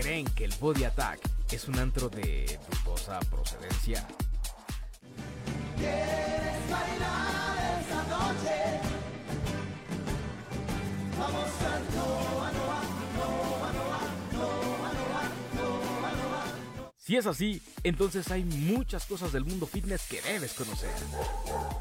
[0.00, 4.06] creen que el Body Attack es un antro de dudosa procedencia.
[16.96, 20.90] Si es así, entonces hay muchas cosas del mundo fitness que debes conocer.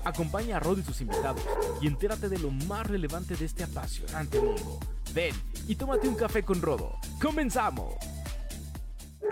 [0.04, 1.44] Acompaña a Rod y sus invitados
[1.82, 4.80] y entérate de lo más relevante de este apasionante mundo.
[5.14, 5.34] Ven
[5.68, 6.92] y tómate un café con Rodo.
[7.22, 7.96] ¡Comenzamos!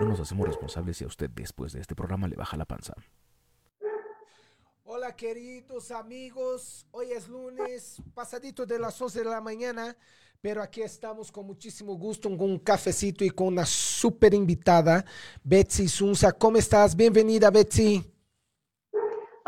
[0.00, 2.94] No nos hacemos responsables si a usted después de este programa le baja la panza.
[4.84, 9.96] Hola queridos amigos, hoy es lunes, pasadito de las 11 de la mañana,
[10.40, 15.04] pero aquí estamos con muchísimo gusto, con un cafecito y con una súper invitada,
[15.44, 16.32] Betsy Sunza.
[16.32, 16.96] ¿Cómo estás?
[16.96, 18.17] Bienvenida, Betsy.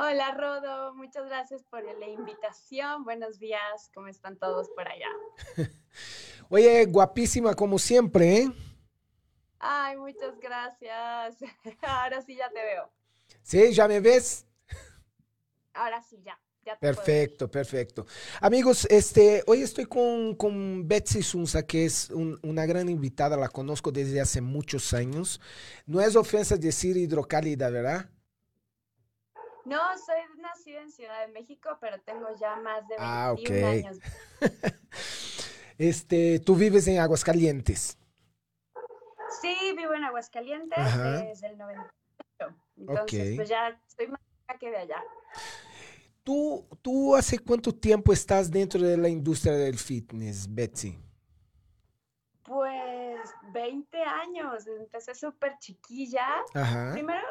[0.03, 0.95] Hola, Rodo.
[0.95, 3.05] Muchas gracias por la invitación.
[3.05, 3.91] Buenos días.
[3.93, 5.11] ¿Cómo están todos por allá?
[6.49, 8.53] Oye, guapísima como siempre, ¿eh?
[9.59, 11.37] Ay, muchas gracias.
[11.83, 12.91] Ahora sí ya te veo.
[13.43, 13.74] ¿Sí?
[13.74, 14.47] ¿Ya me ves?
[15.74, 16.41] Ahora sí, ya.
[16.79, 18.07] perfecto, perfecto.
[18.41, 23.93] Amigos, este, hoy estoy con, con Betsy Sunza, que es una gran invitada, la conozco
[23.93, 25.43] desde hace muchos años.
[25.85, 28.09] No es ofensa decir hidrocálida, ¿verdad?
[29.65, 33.63] No, soy nacida en Ciudad de México, pero tengo ya más de 21 ah, okay.
[33.63, 33.99] años.
[35.79, 37.99] este, ¿Tú vives en Aguascalientes?
[39.41, 40.79] Sí, vivo en Aguascalientes
[41.23, 41.91] desde el 98.
[42.77, 45.02] Entonces, pues ya estoy más acá que de allá.
[46.23, 50.99] ¿Tú, ¿Tú hace cuánto tiempo estás dentro de la industria del fitness, Betsy?
[52.43, 53.21] Pues
[53.52, 56.27] 20 años, empecé súper chiquilla.
[56.93, 57.27] Primero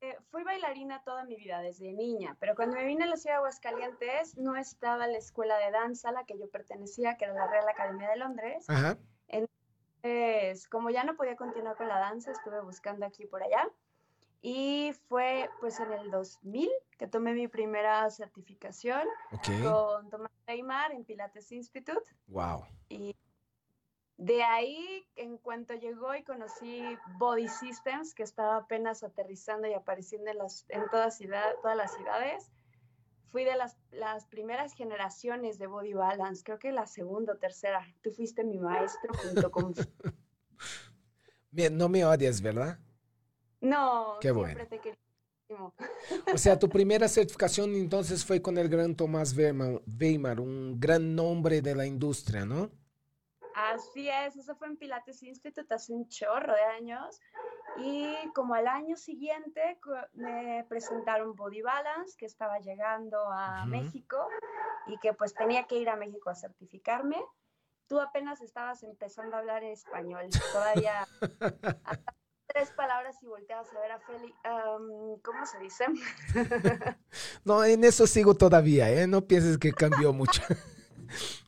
[0.00, 3.36] eh, fui bailarina toda mi vida, desde niña, pero cuando me vine a la ciudad
[3.36, 7.34] de Aguascalientes no estaba la escuela de danza a la que yo pertenecía, que era
[7.34, 8.66] la Real Academia de Londres.
[9.26, 13.68] Entonces, como ya no podía continuar con la danza, estuve buscando aquí y por allá.
[14.40, 19.02] Y fue pues en el 2000 que tomé mi primera certificación
[19.64, 22.08] con Tomás Neymar en Pilates Institute.
[22.28, 22.64] Wow.
[22.88, 23.16] Y
[24.18, 26.82] de ahí, en cuanto llegó y conocí
[27.18, 31.20] Body Systems, que estaba apenas aterrizando y apareciendo en, las, en todas,
[31.62, 32.50] todas las ciudades,
[33.28, 37.86] fui de las, las, primeras generaciones de Body Balance, creo que la segunda o tercera.
[38.02, 39.72] Tú fuiste mi maestro junto con...
[41.52, 42.76] Bien, no me odias, ¿verdad?
[43.60, 44.98] No, Qué siempre te quería.
[46.34, 51.62] O sea, tu primera certificación entonces fue con el gran Tomás Weimar, un gran nombre
[51.62, 52.70] de la industria, ¿no?
[53.58, 57.20] Así es, eso fue en Pilates Institute hace un chorro de años.
[57.78, 59.78] Y como al año siguiente
[60.14, 64.28] me presentaron Body Balance, que estaba llegando a México
[64.86, 67.20] y que pues tenía que ir a México a certificarme.
[67.88, 71.06] Tú apenas estabas empezando a hablar español, todavía
[72.46, 74.34] tres palabras y volteabas a ver a Feli.
[75.22, 75.86] ¿Cómo se dice?
[77.44, 79.06] no, en eso sigo todavía, ¿eh?
[79.06, 80.42] No pienses que cambió mucho.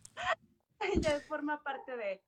[1.01, 2.23] ya forma parte de...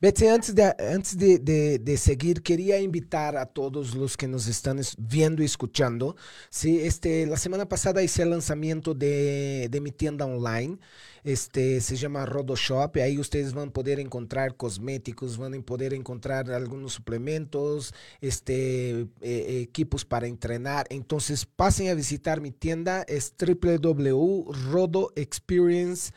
[0.00, 4.80] Betsy, antes, de, antes de, de, seguir, quería invitar a todos los que nos están
[4.98, 6.16] viendo y escuchando.
[6.50, 10.78] Sí, este, la semana pasada hice el lanzamiento de, de mi tienda online.
[11.22, 12.96] Este, se llama Rodoshop.
[12.96, 19.60] Ahí ustedes van a poder encontrar cosméticos, van a poder encontrar algunos suplementos, este, eh,
[19.62, 20.86] equipos para entrenar.
[20.90, 23.02] Entonces, pasen a visitar mi tienda.
[23.02, 26.12] Es www.rodoexperience.com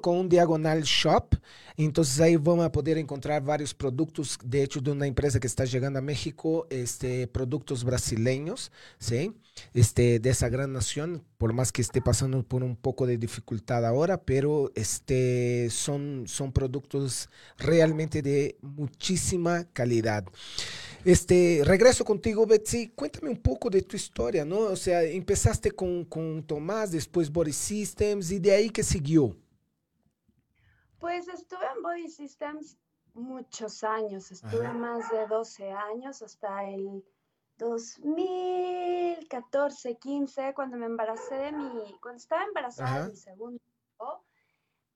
[0.00, 1.36] com diagonal shop.
[1.76, 5.64] Entonces ahí vamos a poder encontrar varios productos, de hecho de una empresa que está
[5.64, 9.32] llegando a México, este, productos brasileños, ¿sí?
[9.72, 13.86] Este, de esa gran nación, por más que esté pasando por un poco de dificultad
[13.86, 20.24] ahora, pero este, son, son productos realmente de muchísima calidad.
[21.04, 22.88] Este, regreso contigo, Betsy.
[22.88, 24.58] Cuéntame un poco de tu historia, ¿no?
[24.58, 29.34] O sea, empezaste con, con Tomás, después Body Systems, y de ahí que siguió.
[31.00, 32.78] Pues estuve en Body Systems
[33.14, 37.02] muchos años, estuve más de 12 años hasta el
[37.56, 44.24] 2014, 15, cuando me embaracé de mi, cuando estaba embarazada de mi segundo hijo,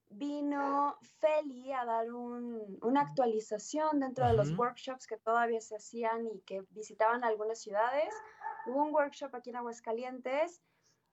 [0.09, 6.39] vino Feli a dar una actualización dentro de los workshops que todavía se hacían y
[6.41, 8.13] que visitaban algunas ciudades.
[8.67, 10.61] Hubo un workshop aquí en Aguascalientes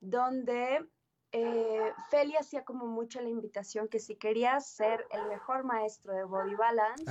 [0.00, 0.86] donde
[1.32, 6.24] eh, Feli hacía como mucho la invitación que si querías ser el mejor maestro de
[6.24, 7.04] body balance,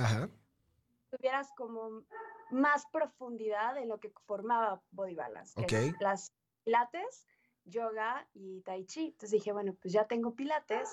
[1.10, 2.04] tuvieras como
[2.50, 6.32] más profundidad en lo que formaba body balance, que es las
[6.64, 7.26] pilates,
[7.64, 9.06] yoga y tai chi.
[9.06, 10.88] Entonces dije, bueno, pues ya tengo pilates,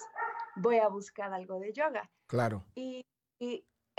[0.56, 2.10] voy a buscar algo de yoga.
[2.28, 2.66] Claro.
[2.76, 3.06] Y,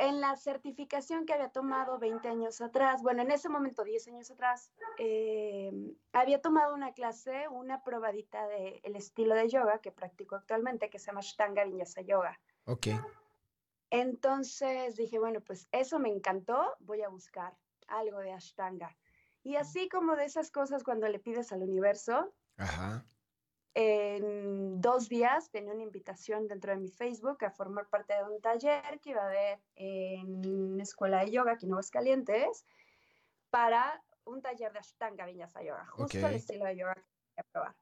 [0.01, 4.31] en la certificación que había tomado 20 años atrás, bueno, en ese momento 10 años
[4.31, 5.71] atrás, eh,
[6.13, 10.99] había tomado una clase, una probadita del el estilo de yoga que practico actualmente, que
[10.99, 12.41] se llama Shtanga Vinyasa Yoga.
[12.65, 12.89] Ok.
[13.91, 17.57] Entonces dije, bueno, pues eso me encantó, voy a buscar
[17.89, 18.97] algo de Ashtanga.
[19.43, 23.05] Y así como de esas cosas cuando le pides al universo, Ajá.
[23.75, 28.41] En dos días tenía una invitación dentro de mi Facebook a formar parte de un
[28.41, 32.65] taller que iba a haber en una escuela de yoga aquí en Calientes
[33.51, 37.77] para un taller de Ashtanga Vinyasa Yoga, justo el estilo de yoga que quería probar.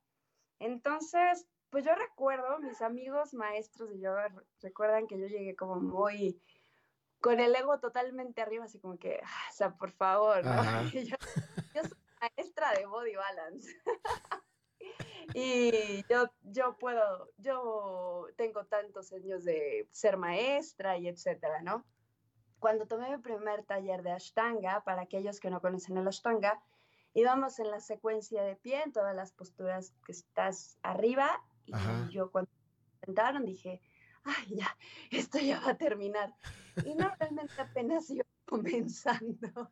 [0.58, 4.29] Entonces, pues yo recuerdo, mis amigos maestros de yoga
[4.61, 6.40] recuerdan que yo llegué como muy
[7.20, 10.52] con el ego totalmente arriba, así como que, ah, o sea, por favor, ¿no?
[10.93, 11.17] Yo,
[11.75, 13.76] yo, soy maestra de body balance.
[15.35, 21.85] y yo, yo puedo, yo tengo tantos años de ser maestra y etcétera, ¿no?
[22.59, 26.61] Cuando tomé mi primer taller de Ashtanga, para aquellos que no conocen el Ashtanga,
[27.15, 31.73] íbamos en la secuencia de pie, en todas las posturas que estás arriba, y
[32.11, 32.51] yo cuando
[33.05, 33.81] sentaron dije,
[34.25, 34.77] ay, ya,
[35.11, 36.35] esto ya va a terminar.
[36.85, 39.71] Y no, realmente apenas iba comenzando.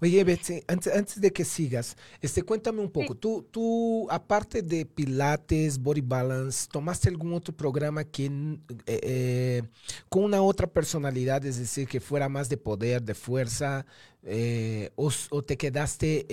[0.00, 3.14] Oye, Betsy, antes, antes, de que sigas, este, cuéntame un poco.
[3.14, 9.62] Tú, tú, aparte de Pilates, Body Balance, ¿tomaste algún otro programa que, eh, eh,
[10.08, 13.84] con una otra personalidad, es decir, que fuera más de poder, de fuerza,
[14.22, 16.26] eh, o, o, te quedaste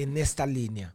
[0.00, 0.94] en esta línea?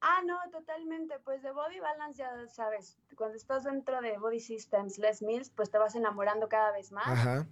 [0.00, 1.18] Ah, no, totalmente.
[1.24, 5.70] Pues de Body Balance, ya sabes, cuando estás dentro de Body Systems, Les Mills, pues
[5.70, 7.06] te vas enamorando cada vez más.
[7.06, 7.46] Ajá.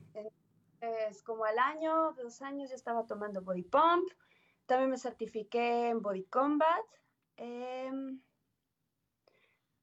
[1.08, 4.10] Es como al año, dos años, ya estaba tomando Body Pump.
[4.66, 6.84] También me certifiqué en Body Combat.
[7.36, 8.20] Em,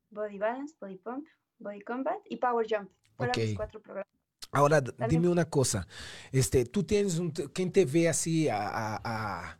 [0.09, 1.27] body Balance, Body Pump,
[1.59, 2.89] Body Combat y Power Jump.
[3.15, 4.11] Fueron mis cuatro programas.
[4.51, 5.87] Ahora, dime una cosa.
[6.31, 9.57] Este, tú tienes un, ¿quién te ve así a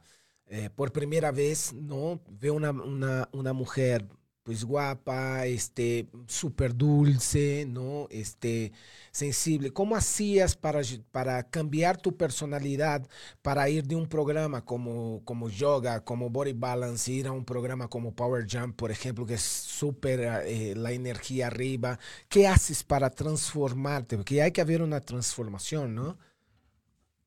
[0.53, 2.19] eh, por primera vez, ¿no?
[2.29, 4.05] Veo una, una, una mujer
[4.43, 8.07] pues guapa, este, súper dulce, ¿no?
[8.09, 8.71] Este,
[9.11, 9.71] sensible.
[9.71, 13.07] ¿Cómo hacías para, para cambiar tu personalidad
[13.41, 17.87] para ir de un programa como, como yoga, como body balance, ir a un programa
[17.87, 21.99] como Power Jump, por ejemplo, que es súper eh, la energía arriba?
[22.27, 24.17] ¿Qué haces para transformarte?
[24.17, 26.17] Porque hay que haber una transformación, ¿no?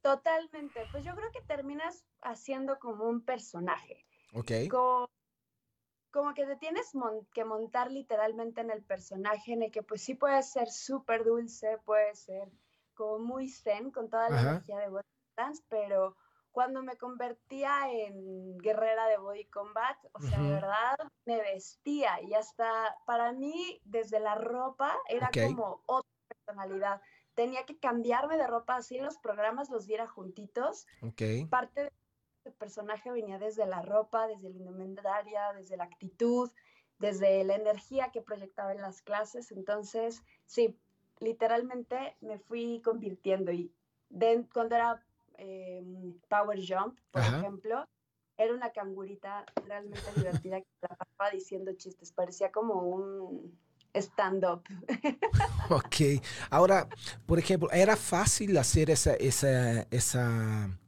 [0.03, 0.81] Totalmente.
[0.91, 4.05] Pues yo creo que terminas haciendo como un personaje.
[4.33, 4.51] Ok.
[6.15, 6.93] Como, que te tienes
[7.33, 11.79] que montar literalmente en el personaje, en el que pues sí puede ser súper dulce,
[11.85, 12.49] puede ser
[12.95, 15.03] como muy zen con toda la energía de body
[15.37, 16.17] dance, pero
[16.53, 22.33] cuando me convertía en guerrera de body combat, o sea, de verdad me vestía y
[22.35, 27.03] hasta para mí desde la ropa era como otra personalidad
[27.35, 30.87] tenía que cambiarme de ropa así los programas los viera juntitos.
[31.03, 31.47] Okay.
[31.47, 31.93] Parte de
[32.53, 36.51] personaje venía desde la ropa, desde la indumentaria, desde la actitud,
[36.99, 39.53] desde la energía que proyectaba en las clases.
[39.53, 40.79] Entonces, sí,
[41.21, 43.73] literalmente me fui convirtiendo y
[44.53, 45.05] cuando era
[45.37, 47.89] em, Power Jump, por ejemplo,
[48.37, 53.59] era una cangurita realmente divertida que la pasaba diciendo chistes, parecía como un
[53.95, 54.63] stand-up.
[55.71, 56.23] ok.
[56.51, 56.89] Ahora,
[57.27, 60.79] por ejemplo, ¿era fácil hacer esa, esa, esa,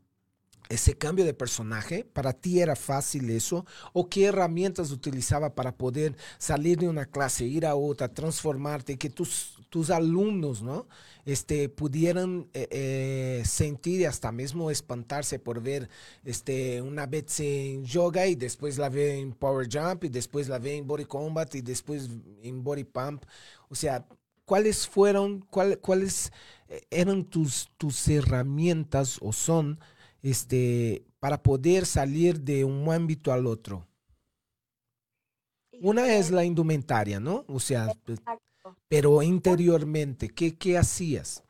[0.69, 2.05] ese cambio de personaje?
[2.05, 3.67] ¿Para ti era fácil eso?
[3.93, 9.11] ¿O qué herramientas utilizaba para poder salir de una clase, ir a otra, transformarte que
[9.11, 10.87] tus, tus alumnos, ¿no?
[11.27, 15.91] este, pudieran eh, eh, sentir hasta mismo espantarse por ver
[16.25, 20.61] este, una vez en yoga y después la ve en power jump y después la
[20.61, 22.09] ve en body combat y después
[22.43, 23.25] en body pump.
[23.69, 24.07] O sea,
[24.45, 26.33] ¿cuáles fueron, cuáles
[26.69, 29.81] eh, eran tus, tus herramientas o son
[30.31, 33.87] este, para poder salir de un ámbito al otro?
[35.81, 37.45] Una es la indumentaria, ¿no?
[37.49, 37.89] O sea,
[38.89, 41.45] pero interiormente, ¿qué, qué hacías?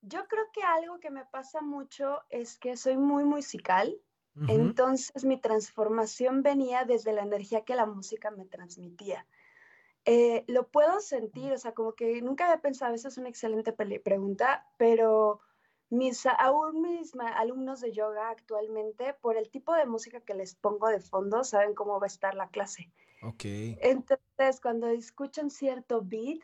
[0.00, 3.96] Yo creo que algo que me pasa mucho es que soy muy musical,
[4.46, 9.26] entonces mi transformación venía desde la energía que la música me transmitía.
[10.04, 13.72] Eh, lo puedo sentir, o sea, como que nunca había pensado, esa es una excelente
[13.72, 15.40] pregunta, pero
[15.90, 20.88] mis, aún mis alumnos de yoga actualmente, por el tipo de música que les pongo
[20.88, 22.90] de fondo, saben cómo va a estar la clase.
[23.22, 23.44] Ok.
[23.80, 26.40] Entonces, cuando escuchan cierto beat,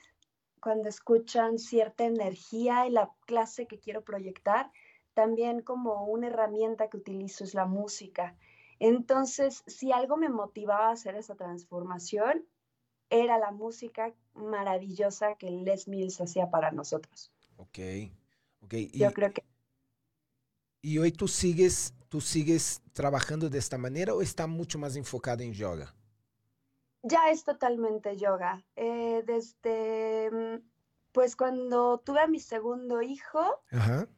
[0.61, 4.73] cuando escuchan cierta energía en la clase que quiero proyectar,
[5.13, 8.37] también como una herramienta que utilizo es la música.
[8.79, 12.45] Entonces, si algo me motivaba a hacer esa transformación,
[13.11, 17.31] era la música maravillosa que Les Mills hacía para nosotros.
[17.57, 17.79] Ok,
[18.65, 18.91] Okay.
[18.93, 19.45] Yo creo que...
[20.83, 25.43] ¿Y hoy tú sigues, tú sigues trabajando de esta manera o está mucho más enfocada
[25.43, 25.95] en yoga?
[27.03, 28.65] Ya es totalmente yoga.
[28.77, 30.69] Eh, desde, mm,
[31.13, 34.09] pues cuando tuve a mi segundo hijo, Ajá.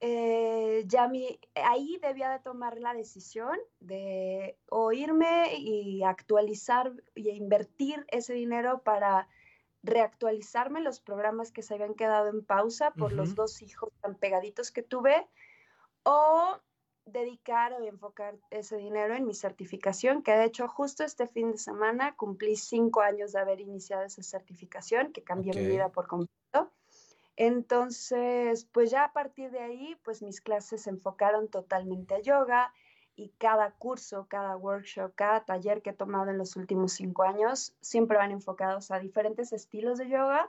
[0.00, 7.30] eh, ya mi, ahí debía de tomar la decisión de o irme y actualizar y
[7.30, 9.28] invertir ese dinero para
[9.82, 14.70] reactualizarme los programas que se habían quedado en pausa por los dos hijos tan pegaditos
[14.70, 15.26] que tuve,
[16.02, 16.58] o
[17.04, 21.58] dedicar o enfocar ese dinero en mi certificación, que de hecho justo este fin de
[21.58, 26.72] semana cumplí cinco años de haber iniciado esa certificación, que cambió mi vida por completo.
[27.36, 32.74] Entonces, pues ya a partir de ahí, pues mis clases se enfocaron totalmente a yoga
[33.18, 37.74] y cada curso, cada workshop, cada taller que he tomado en los últimos cinco años
[37.80, 40.48] siempre van enfocados a diferentes estilos de yoga.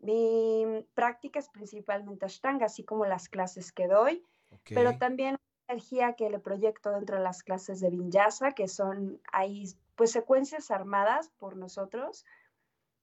[0.00, 4.70] Mi práctica es principalmente Ashtanga, así como las clases que doy, ok.
[4.74, 9.64] pero también energía que le proyecto dentro de las clases de Vinyasa, que son ahí
[9.96, 12.24] pues secuencias armadas por nosotros.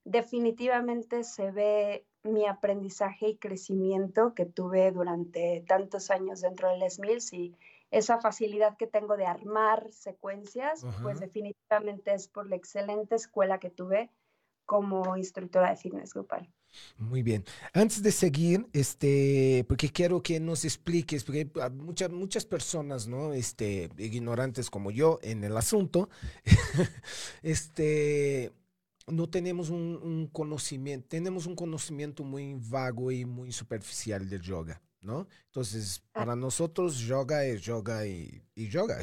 [0.05, 6.97] Definitivamente se ve mi aprendizaje y crecimiento que tuve durante tantos años dentro del Les
[6.97, 7.57] Mills y
[7.91, 13.69] esa facilidad que tengo de armar secuencias, pues definitivamente es por la excelente escuela que
[13.69, 14.09] tuve
[14.65, 16.49] como instructora de fitness grupal.
[16.97, 17.45] Muy bien.
[17.73, 23.33] Antes de seguir, este, porque quiero que nos expliques, porque hay muchas, muchas personas, ¿no?
[23.33, 26.09] Este, ignorantes como yo en el asunto,
[27.43, 28.51] este,
[29.07, 34.81] no tenemos un, un conocimiento, tenemos un conocimiento muy vago y muy superficial del yoga,
[35.05, 35.27] ¿no?
[35.45, 38.97] Entonces, para nosotros, yoga es yoga y, y yoga,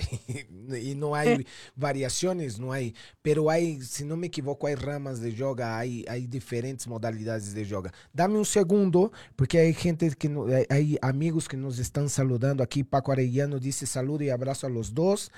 [0.81, 5.35] y no hay variaciones, no hay, pero hay, si no me equivoco, hay ramas de
[5.35, 7.93] yoga, hay, hay diferentes modalidades de yoga.
[8.15, 12.63] Dame un segundo, porque hay gente que, no, hay, hay amigos que nos están saludando
[12.63, 12.83] aquí.
[12.83, 15.31] Paco Arellano dice saludo y abrazo a los dos.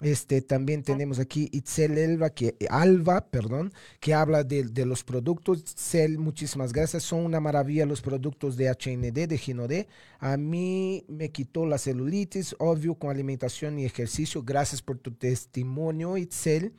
[0.00, 5.58] Este, también tenemos aquí Itzel Elva, que, Alba, perdón, que habla de, de los productos.
[5.58, 7.02] Itzel, muchísimas gracias.
[7.02, 9.88] Son una maravilla los productos de HND, de Ginodé.
[10.18, 14.42] A mí me quitó la celulitis, obvio, con alimentación y ejercicio.
[14.42, 16.72] Gracias por tu testimonio, Itzel.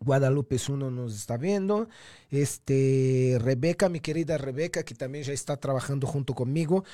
[0.00, 1.88] Guadalupe uno nos está viendo.
[2.30, 6.84] Este, Rebeca, mi querida Rebeca, que también ya está trabajando junto conmigo.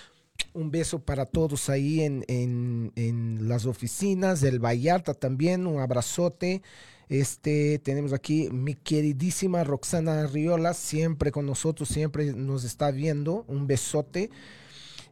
[0.53, 6.63] Un beso para todos ahí en, en, en las oficinas, el Vallarta también, un abrazote.
[7.09, 13.45] Este, tenemos aquí mi queridísima Roxana Riola, siempre con nosotros, siempre nos está viendo.
[13.47, 14.31] Un besote.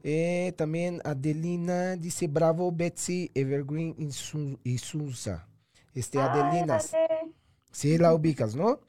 [0.02, 5.46] Eh, también Adelina dice, bravo Betsy Evergreen y, Su, y Susa.
[5.94, 7.34] Este, Adelina, Ándale.
[7.70, 8.80] sí la ubicas, ¿no?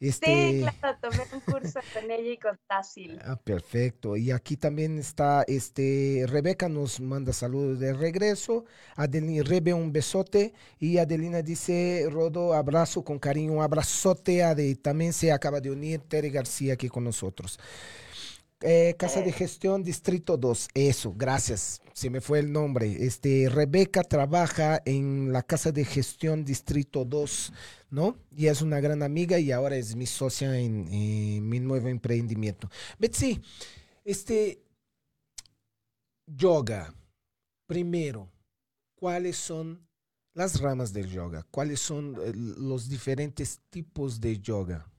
[0.00, 3.18] Este, Sí, claro, tomé un curso con ella y con Tassil.
[3.24, 4.16] Ah, perfecto.
[4.16, 8.64] Y aquí también está, este, Rebeca nos manda saludos de regreso.
[8.94, 10.52] Adelina, Rebe, un besote.
[10.78, 14.44] Y Adelina dice, Rodo, abrazo con cariño, un abrazote.
[14.44, 14.76] Ade.
[14.76, 17.58] También se acaba de unir Tere García aquí con nosotros.
[18.60, 23.04] Eh, Casa de Gestión Distrito 2, eso, gracias, se me fue el nombre.
[23.06, 27.52] Este, Rebeca trabaja en la Casa de Gestión Distrito 2,
[27.90, 28.16] ¿no?
[28.32, 32.68] Y es una gran amiga y ahora es mi socia en, en mi nuevo emprendimiento.
[32.98, 33.40] Betsy,
[34.04, 34.60] este,
[36.26, 36.92] yoga,
[37.68, 38.28] primero,
[38.96, 39.86] ¿cuáles son
[40.34, 41.46] las ramas del yoga?
[41.52, 44.90] ¿Cuáles son eh, los diferentes tipos de yoga?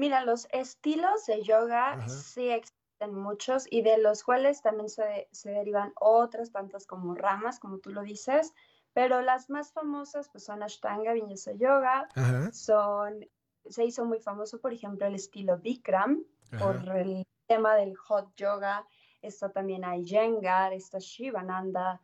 [0.00, 2.08] Mira, los estilos de yoga Ajá.
[2.08, 7.60] sí existen muchos y de los cuales también se, se derivan otras tantas como ramas,
[7.60, 8.54] como tú lo dices,
[8.94, 13.28] pero las más famosas pues son Ashtanga, Vinyasa Yoga, Ajá, son,
[13.66, 16.24] se hizo muy famoso por ejemplo el estilo Bikram
[16.58, 18.86] por el tema del hot yoga,
[19.20, 22.00] está también Iyengar, está Shivananda,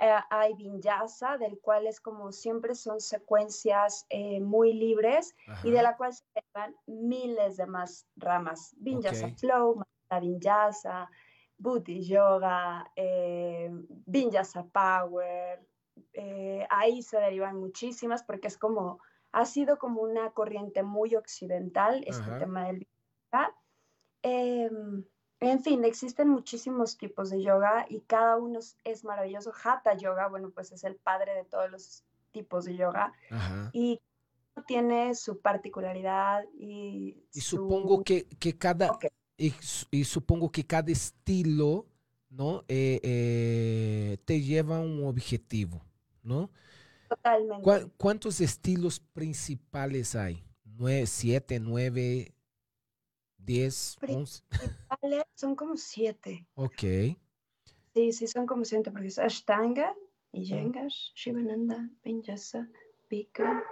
[0.00, 5.80] eh, hay Vinyasa, del cual es como siempre son secuencias eh, muy libres y de
[5.80, 5.90] ajá.
[5.90, 8.74] la cual se derivan miles de más ramas.
[8.78, 9.38] Vinyasa Ok.
[9.38, 11.10] Flow, Mata Vinyasa,
[11.58, 13.70] Booty Yoga, eh,
[14.06, 15.66] Vinyasa Power.
[16.14, 18.98] eh, ahí se derivan muchísimas porque es como,
[19.32, 22.38] ha sido como una corriente muy occidental este Ajá.
[22.38, 22.86] tema del
[23.32, 23.54] yoga.
[25.40, 29.52] En fin, existen muchísimos tipos de yoga y cada uno es- maravilloso.
[29.64, 33.70] Hatha Yoga, bueno, pues es el padre de todos los tipos de yoga Ajá.
[33.72, 34.00] y
[34.66, 37.56] tiene su particularidad y, Y su...
[37.56, 38.98] supongo que, que cada,
[39.38, 41.86] y, su- y supongo que cada estilo,
[42.28, 42.64] ¿no?
[42.68, 45.80] Eh, eh, te lleva a un objetivo,
[46.22, 46.50] ¿no?
[47.08, 47.62] Totalmente.
[47.64, 50.44] ¿Cuá- ¿Cuántos estilos principales hay?
[50.64, 52.34] Nueve, siete, nueve,
[53.38, 53.96] 10,
[55.00, 55.22] 11.
[55.34, 56.46] Son como siete.
[56.54, 56.82] Ok.
[57.94, 59.94] Sí, sí, son como siete, porque es Ashtanga,
[60.32, 62.68] Iyengash, Shivananda, Vinyasa,
[63.08, 63.64] Pika,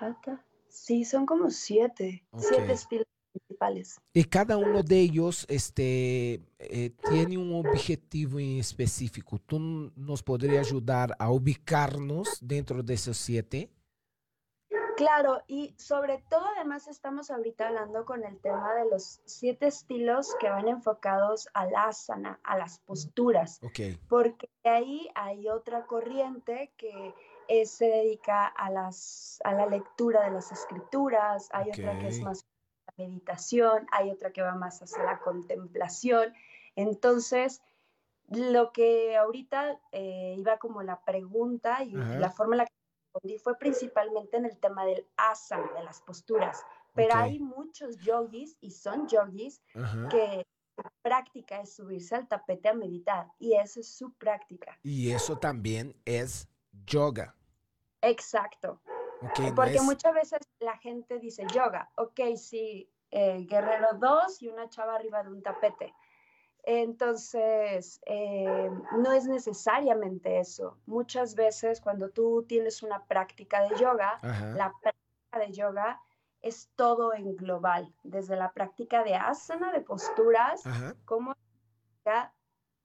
[0.00, 0.44] Hatha.
[0.68, 4.00] Sí, son como siete, siete estilos principales.
[4.12, 9.38] Y cada uno de ellos este, eh, tiene un objetivo en específico.
[9.38, 13.70] ¿Tú nos podrías ayudar a ubicarnos dentro de esos siete?
[14.96, 20.34] Claro, y sobre todo además estamos ahorita hablando con el tema de los siete estilos
[20.38, 23.60] que van enfocados al asana, a las posturas.
[23.62, 23.98] Okay.
[24.08, 27.14] Porque ahí hay otra corriente que
[27.66, 32.44] se dedica a, las, a la lectura de las escrituras, hay otra que es más
[32.86, 36.32] la meditación, hay otra que va más hacia la contemplación.
[36.76, 37.62] Entonces,
[38.28, 42.73] lo que ahorita eh, iba como la pregunta y la forma en la que
[43.14, 46.64] respondí fue principalmente en el tema del asana, de las posturas.
[46.94, 49.60] Pero hay muchos yogis, y son yogis,
[50.10, 54.78] que su práctica es subirse al tapete a meditar, y esa es su práctica.
[54.82, 56.48] Y eso también es
[56.86, 57.34] yoga.
[58.00, 58.80] Exacto.
[59.56, 64.94] Porque muchas veces la gente dice yoga, ok, sí, eh, guerrero 2 y una chava
[64.94, 65.94] arriba de un tapete.
[66.66, 70.78] Entonces, eh, no es necesariamente eso.
[70.86, 76.00] Muchas veces cuando tú tienes una práctica de yoga, la práctica de yoga
[76.40, 80.62] es todo en global, desde la práctica de asana, de posturas,
[81.04, 81.34] como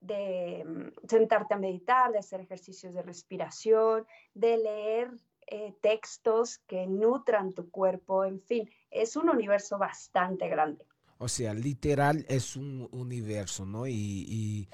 [0.02, 5.12] de mm, sentarte a meditar, de hacer ejercicios de respiración, de leer
[5.48, 10.86] eh, textos que nutran tu cuerpo, en fin, es un universo bastante grande.
[11.22, 13.86] O sea, literal es un universo, ¿no?
[13.88, 14.70] Y,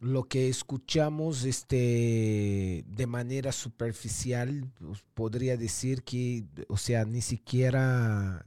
[0.00, 8.46] lo que escuchamos este, de manera superficial, pues, podría decir que, o sea, ni siquiera,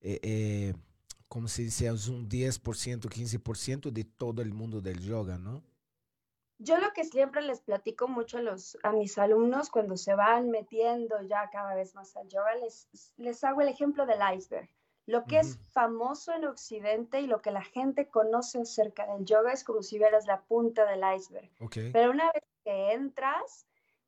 [0.00, 0.74] eh, eh,
[1.28, 5.62] como se dice, es un 10%, 15% de todo el mundo del yoga, ¿no?
[6.58, 10.50] Yo lo que siempre les platico mucho a, los, a mis alumnos cuando se van
[10.50, 14.70] metiendo ya cada vez más al yoga, les, les hago el ejemplo del iceberg.
[15.06, 19.52] Lo que es famoso en Occidente y lo que la gente conoce acerca del yoga
[19.52, 21.48] es como si vieras la punta del iceberg.
[21.92, 23.66] Pero una vez que entras,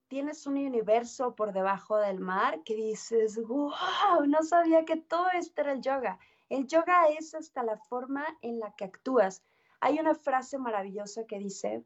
[0.08, 5.60] tienes un universo por debajo del mar que dices, wow, no sabía que todo esto
[5.60, 6.18] era el yoga.
[6.48, 9.44] El yoga es hasta la forma en la que actúas.
[9.80, 11.84] Hay una frase maravillosa que dice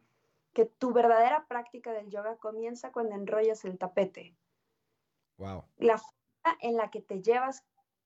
[0.54, 4.34] que tu verdadera práctica del yoga comienza cuando enrollas el tapete.
[5.36, 5.64] Wow.
[5.76, 7.64] La forma en la que te llevas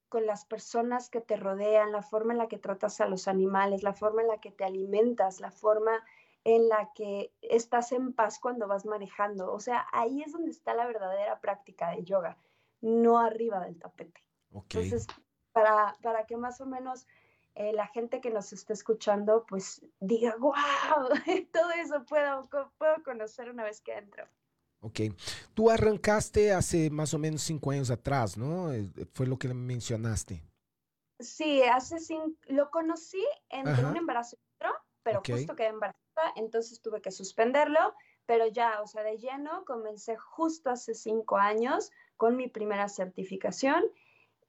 [0.09, 3.83] con las personas que te rodean, la forma en la que tratas a los animales,
[3.83, 6.05] la forma en la que te alimentas, la forma
[6.45, 9.53] en la que estás en paz cuando vas manejando.
[9.53, 12.37] O sea, ahí es donde está la verdadera práctica de yoga,
[12.81, 14.23] no arriba del tapete.
[14.53, 15.07] Entonces,
[15.53, 17.07] para, para que más o menos
[17.57, 20.55] eh, la gente que nos está escuchando, pues diga, wow,
[21.53, 24.27] todo eso puedo, puedo conocer una vez que entro.
[24.87, 25.01] Ok.
[25.55, 28.73] Tú arrancaste hace más o menos cinco años atrás, ¿no?
[28.73, 30.45] Eh, fue lo que mencionaste.
[31.19, 36.81] Sí, hace cinco, lo conocí entre un embarazo y otro, pero justo quedé embarazada, entonces
[36.83, 37.95] tuve que suspenderlo,
[38.27, 43.83] pero ya, o sea, de lleno, comencé justo hace cinco años con mi primera certificación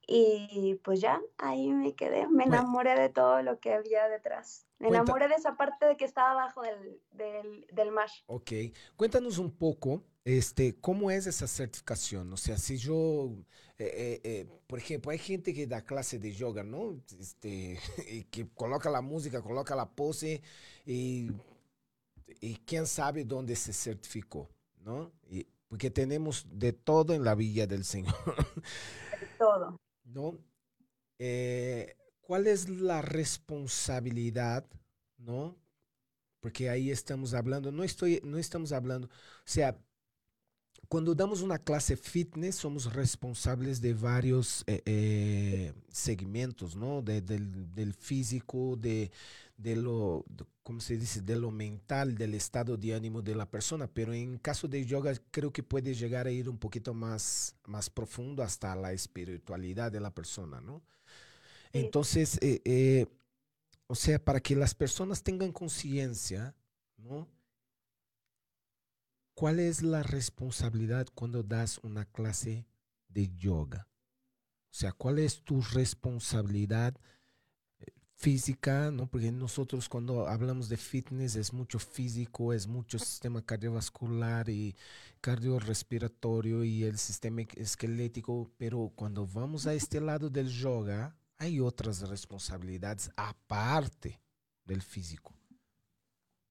[0.07, 4.67] y pues ya, ahí me quedé, me enamoré de todo lo que había detrás.
[4.79, 8.09] Me enamoré de esa parte de que estaba abajo del, del, del mar.
[8.27, 8.51] Ok,
[8.95, 12.31] cuéntanos un poco, este, ¿cómo es esa certificación?
[12.31, 13.31] O sea, si yo,
[13.79, 17.01] eh, eh, eh, por ejemplo, hay gente que da clase de yoga, ¿no?
[17.19, 20.41] Este, y que coloca la música, coloca la pose
[20.85, 21.31] y,
[22.39, 24.47] y quién sabe dónde se certificó,
[24.79, 25.11] ¿no?
[25.27, 28.15] Y, porque tenemos de todo en la Villa del Señor.
[29.19, 29.77] De todo.
[30.07, 30.37] ¿No?
[31.19, 34.65] Eh, ¿Cuál es la responsabilidad,
[35.17, 35.55] no?
[36.39, 39.11] Porque ahí estamos hablando, no, estoy, no estamos hablando, o
[39.45, 39.77] sea,
[40.87, 47.01] cuando damos una clase fitness somos responsables de varios eh, eh, segmentos, ¿no?
[47.01, 47.25] del,
[47.73, 49.11] del, físico, de,
[49.57, 50.23] de lo,
[50.63, 54.37] como se dice, de lo mental, del estado de ánimo de la persona, pero en
[54.37, 58.75] caso de yoga creo que puede llegar a ir un poquito más, más profundo hasta
[58.75, 60.83] la espiritualidad de la persona, ¿no?
[61.73, 63.07] Entonces, eh, eh,
[63.87, 66.55] o sea, para que las personas tengan conciencia,
[66.97, 67.27] ¿no?
[69.33, 72.67] ¿Cuál es la responsabilidad cuando das una clase
[73.09, 73.87] de yoga?
[74.71, 76.95] O sea, ¿cuál es tu responsabilidad?
[78.17, 79.05] Física, ¿no?
[79.05, 84.75] Porque nosotros cuando hablamos de fitness es mucho físico, es mucho sistema cardiovascular y
[85.21, 92.09] cardiorrespiratorio y el sistema esquelético, pero cuando vamos a este lado del yoga, hay otras
[92.09, 94.19] responsabilidades aparte
[94.65, 95.33] del físico.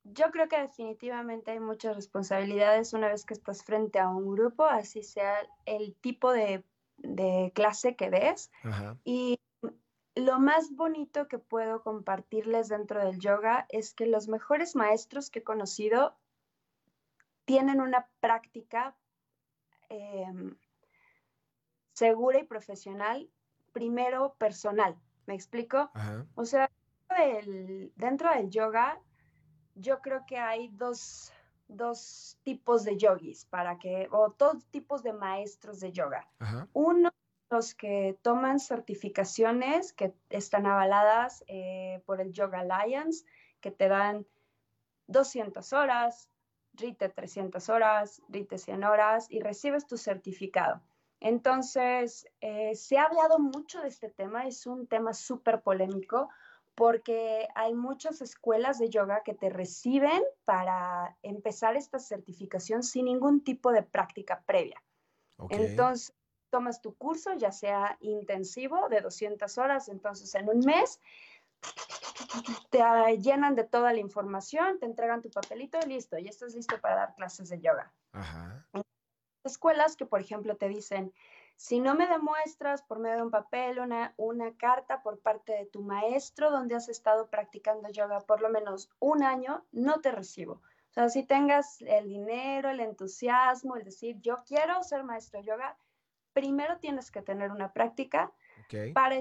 [0.04, 4.64] Yo creo que definitivamente hay muchas responsabilidades una vez que estás frente a un grupo,
[4.64, 6.62] así sea el tipo de,
[7.54, 8.52] clase que des.
[9.04, 9.40] Y
[10.16, 15.40] lo más bonito que puedo compartirles dentro del yoga es que los mejores maestros que
[15.40, 16.16] he conocido
[17.44, 18.96] tienen una práctica
[19.90, 20.56] em,
[21.92, 23.30] segura y profesional,
[23.72, 24.96] primero personal.
[25.26, 25.90] ¿Me explico?
[26.34, 26.70] O sea,
[27.96, 29.00] dentro del yoga
[29.74, 31.32] yo creo que hay dos,
[32.42, 36.26] tipos de yogis para que, o dos tipos de maestros de yoga.
[36.72, 37.10] Uno,
[37.50, 43.24] los que toman certificaciones que están avaladas eh, por el Yoga Alliance,
[43.60, 44.26] que te dan
[45.08, 46.28] 200 horas,
[46.74, 50.82] RITE 300 horas, RITE 100 horas y recibes tu certificado.
[51.20, 56.28] Entonces, eh, se ha hablado mucho de este tema, es un tema súper polémico
[56.74, 63.42] porque hay muchas escuelas de yoga que te reciben para empezar esta certificación sin ningún
[63.42, 64.82] tipo de práctica previa.
[65.48, 66.14] Entonces,
[66.56, 71.02] tomas tu curso, ya sea intensivo de 200 horas, entonces en un mes
[72.70, 72.78] te
[73.18, 76.96] llenan de toda la información, te entregan tu papelito y listo, y estás listo para
[76.96, 77.92] dar clases de yoga.
[78.12, 78.66] Ajá.
[79.44, 81.12] Escuelas que, por ejemplo, te dicen,
[81.56, 85.66] si no me demuestras por medio de un papel, una, una carta por parte de
[85.66, 90.54] tu maestro donde has estado practicando yoga por lo menos un año, no te recibo.
[90.54, 95.46] O sea, si tengas el dinero, el entusiasmo, el decir, yo quiero ser maestro de
[95.48, 95.76] yoga,
[96.36, 98.30] primero tienes que tener una práctica
[98.92, 99.16] para,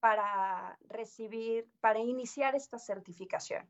[0.00, 3.64] para recibir, para iniciar esta certificación.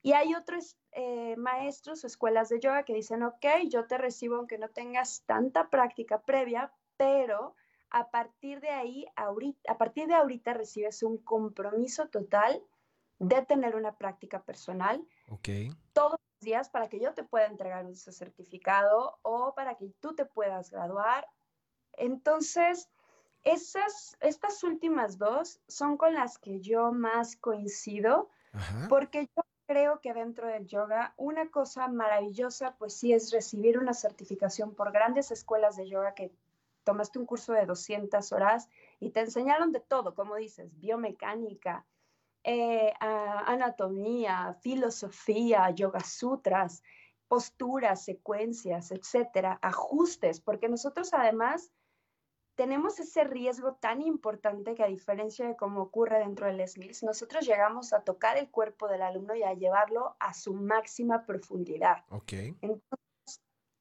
[0.00, 4.36] Y hay otros eh, maestros o escuelas de yoga que dicen, ok, yo te recibo
[4.36, 7.54] aunque no tengas tanta práctica previa, pero
[7.90, 12.62] a partir de ahí, ahorita, a partir de ahorita recibes un compromiso total
[13.18, 15.06] de tener una práctica personal
[15.92, 20.14] todos los días para que yo te pueda entregar un certificado o para que tú
[20.14, 21.26] te puedas graduar.
[21.96, 22.88] Entonces,
[23.44, 28.30] esas, estas últimas dos son con las que yo más coincido,
[28.88, 33.94] porque yo creo que dentro del yoga una cosa maravillosa, pues sí, es recibir una
[33.94, 36.30] certificación por grandes escuelas de yoga que
[36.84, 38.68] tomaste un curso de 200 horas
[39.00, 41.86] y te enseñaron de todo, como dices, biomecánica,
[42.44, 46.82] eh, anatomía, filosofía, yoga sutras,
[47.28, 51.72] posturas, secuencias, etcétera, ajustes, porque nosotros además
[52.54, 57.46] tenemos ese riesgo tan importante que a diferencia de cómo ocurre dentro del SMILS, nosotros
[57.46, 62.04] llegamos a tocar el cuerpo del alumno y a llevarlo a su máxima profundidad.
[62.10, 62.56] Okay.
[62.60, 63.40] Entonces,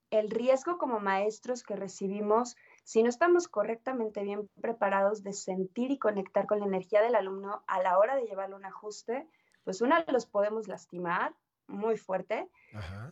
[0.09, 5.99] el riesgo como maestros que recibimos si no estamos correctamente bien preparados de sentir y
[5.99, 9.27] conectar con la energía del alumno a la hora de llevarlo un ajuste,
[9.63, 11.35] pues una los podemos lastimar
[11.67, 12.49] muy fuerte,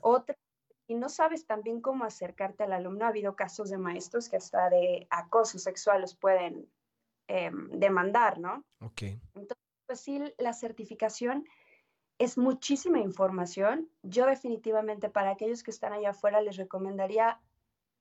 [0.02, 0.36] otra
[0.90, 3.06] y no sabes también cómo acercarte al alumno.
[3.06, 6.68] Ha habido casos de maestros que hasta de acoso sexual los pueden
[7.28, 8.66] em, demandar, ¿no?
[8.82, 9.04] Ok.
[9.36, 11.48] Entonces, pues sí, la certificación
[12.18, 13.88] es muchísima información.
[14.02, 17.40] Yo definitivamente para aquellos que están allá afuera les recomendaría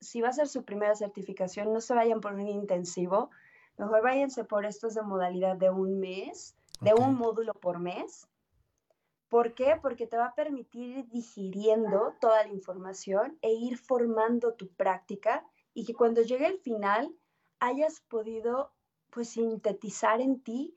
[0.01, 3.31] si va a ser su primera certificación, no se vayan por un intensivo,
[3.77, 8.27] mejor váyanse por estos de modalidad de un mes, de un módulo por mes.
[9.29, 9.79] ¿Por qué?
[9.81, 15.45] Porque te va a permitir ir digiriendo toda la información e ir formando tu práctica
[15.75, 17.15] y que cuando llegue el final
[17.61, 18.73] hayas podido
[19.11, 20.75] pues sintetizar en ti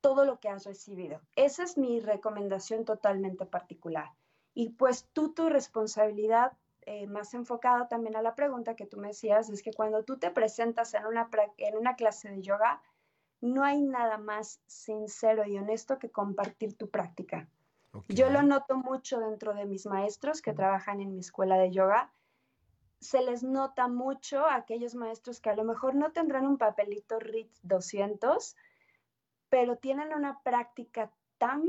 [0.00, 1.20] todo lo que has recibido.
[1.36, 4.10] Esa es mi recomendación totalmente particular.
[4.54, 6.52] Y pues tú tu responsabilidad
[6.84, 10.18] eh, más enfocado también a la pregunta que tú me decías, es que cuando tú
[10.18, 12.82] te presentas en una, en una clase de yoga,
[13.40, 17.48] no hay nada más sincero y honesto que compartir tu práctica.
[18.08, 22.12] Yo lo noto mucho dentro de mis maestros que trabajan en mi escuela de yoga.
[23.00, 27.18] Se les nota mucho a aquellos maestros que a lo mejor no tendrán un papelito
[27.18, 28.56] RIT 200,
[29.48, 31.62] pero tienen una práctica tan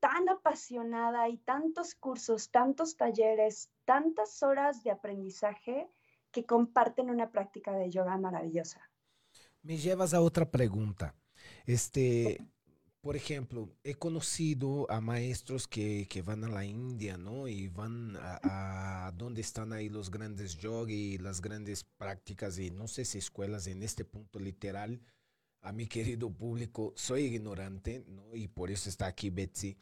[0.00, 5.88] tan apasionada y tantos cursos, tantos talleres, tantas horas de aprendizaje
[6.30, 8.80] que comparten una práctica de yoga maravillosa.
[9.62, 11.14] Me llevas a otra pregunta.
[11.66, 12.38] Este,
[13.08, 17.48] por ejemplo, he conocido a maestros que, que van a la India, ¿no?
[17.48, 22.70] Y van a, a, donde están ahí los grandes yoga y las grandes prácticas y
[22.70, 25.00] no sé si escuelas en este punto literal
[25.62, 28.36] a mi querido público, soy ignorante, ¿no?
[28.36, 29.78] Y por eso está aquí Betsy.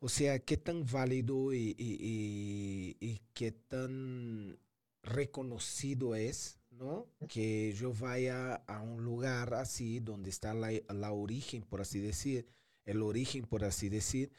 [0.00, 4.58] O sea, qué tan válido y, y, y, qué tan
[5.04, 7.06] reconocido es, ¿no?
[7.28, 12.48] Que yo vaya a un lugar así donde está la, la origen, por así decir,
[12.84, 14.32] el origen, por así decir,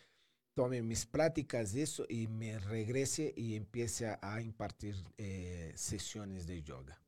[0.56, 7.02] tome mis prácticas, eso, y me regrese y empiece a, impartir eh, sesiones de yoga.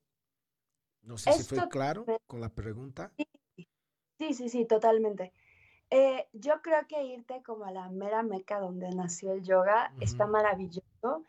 [1.02, 3.12] No sé si fue claro con la pregunta.
[4.18, 5.32] Sí, sí, sí, totalmente.
[5.90, 10.26] Eh, yo creo que irte como a la mera meca donde nació el yoga está
[10.26, 11.24] maravilloso.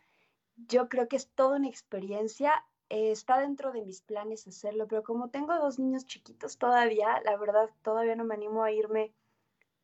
[0.57, 2.53] Yo creo que es toda una experiencia.
[2.89, 7.37] Eh, está dentro de mis planes hacerlo, pero como tengo dos niños chiquitos todavía, la
[7.37, 9.13] verdad todavía no me animo a irme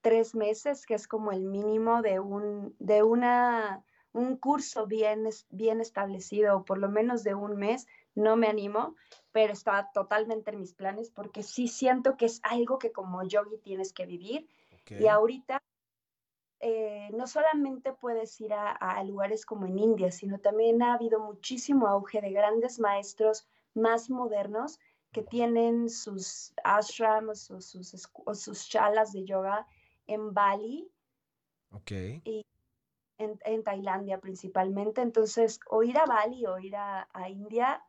[0.05, 5.81] tres meses, que es como el mínimo de un, de una, un curso bien, bien
[5.81, 8.97] establecido, o por lo menos de un mes, no me animo,
[9.33, 13.57] pero está totalmente en mis planes porque sí siento que es algo que como yogi
[13.57, 14.47] tienes que vivir.
[14.91, 15.63] Y ahorita
[16.61, 21.89] eh, no solamente puedes ir a, lugares como en India, sino también ha habido muchísimo
[21.89, 24.79] auge de grandes maestros más modernos
[25.13, 29.67] que tienen sus ashrams o sus, o sus chalas de yoga
[30.07, 30.91] en Bali.
[32.25, 32.47] Y
[33.19, 35.01] en, Tailandia principalmente.
[35.01, 37.83] Entonces, o ir a Bali o ir a, a India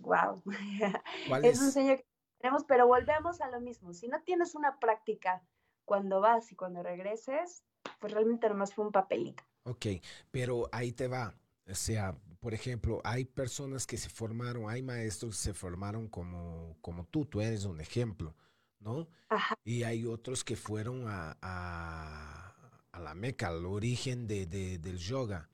[0.00, 0.42] wow,
[1.42, 2.06] es, un sueño que
[2.38, 3.92] tenemos, pero volvemos a lo mismo.
[3.92, 5.42] Si no tienes una práctica
[5.84, 7.62] cuando vas y cuando regreses,
[8.00, 9.42] pues realmente nomás fue un papelito.
[9.64, 9.86] Ok,
[10.30, 11.34] pero ahí te va.
[11.66, 16.76] O sea, por ejemplo, hay personas que se formaron, hay maestros que se formaron como,
[16.80, 18.34] como tú, tú eres un ejemplo,
[18.80, 19.08] ¿no?
[19.28, 19.58] Ajá.
[19.64, 22.54] Y hay otros que fueron a, a,
[22.92, 25.48] a la Meca, al origen de, de, del yoga.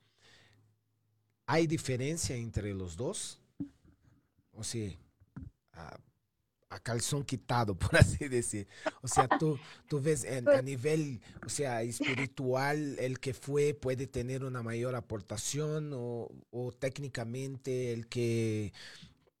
[1.47, 3.39] ¿Hay diferencia entre los dos?
[4.55, 4.89] o sea,
[5.73, 5.99] a,
[6.83, 8.67] calzón quitado, por así decir.
[9.01, 9.57] O sea, tú,
[9.87, 15.91] tú ves a nivel, o sea, espiritual, el que fue puede tener una mayor aportación
[15.93, 16.29] o,
[16.77, 18.73] técnicamente el que,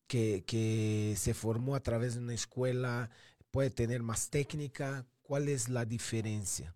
[0.07, 3.09] que, que, se formó a través de una escuela
[3.55, 5.05] puede tener más técnica.
[5.21, 6.75] ¿Cuál es la diferencia?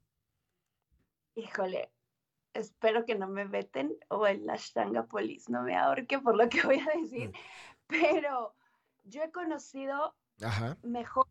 [1.36, 1.92] Híjole,
[2.54, 6.64] espero que no me veten o el Ashtanga Police no me ahorque por lo que
[6.64, 7.32] voy a decir.
[7.32, 7.36] Mm
[7.90, 8.54] pero
[9.04, 10.14] yo he conocido
[10.84, 11.26] mejor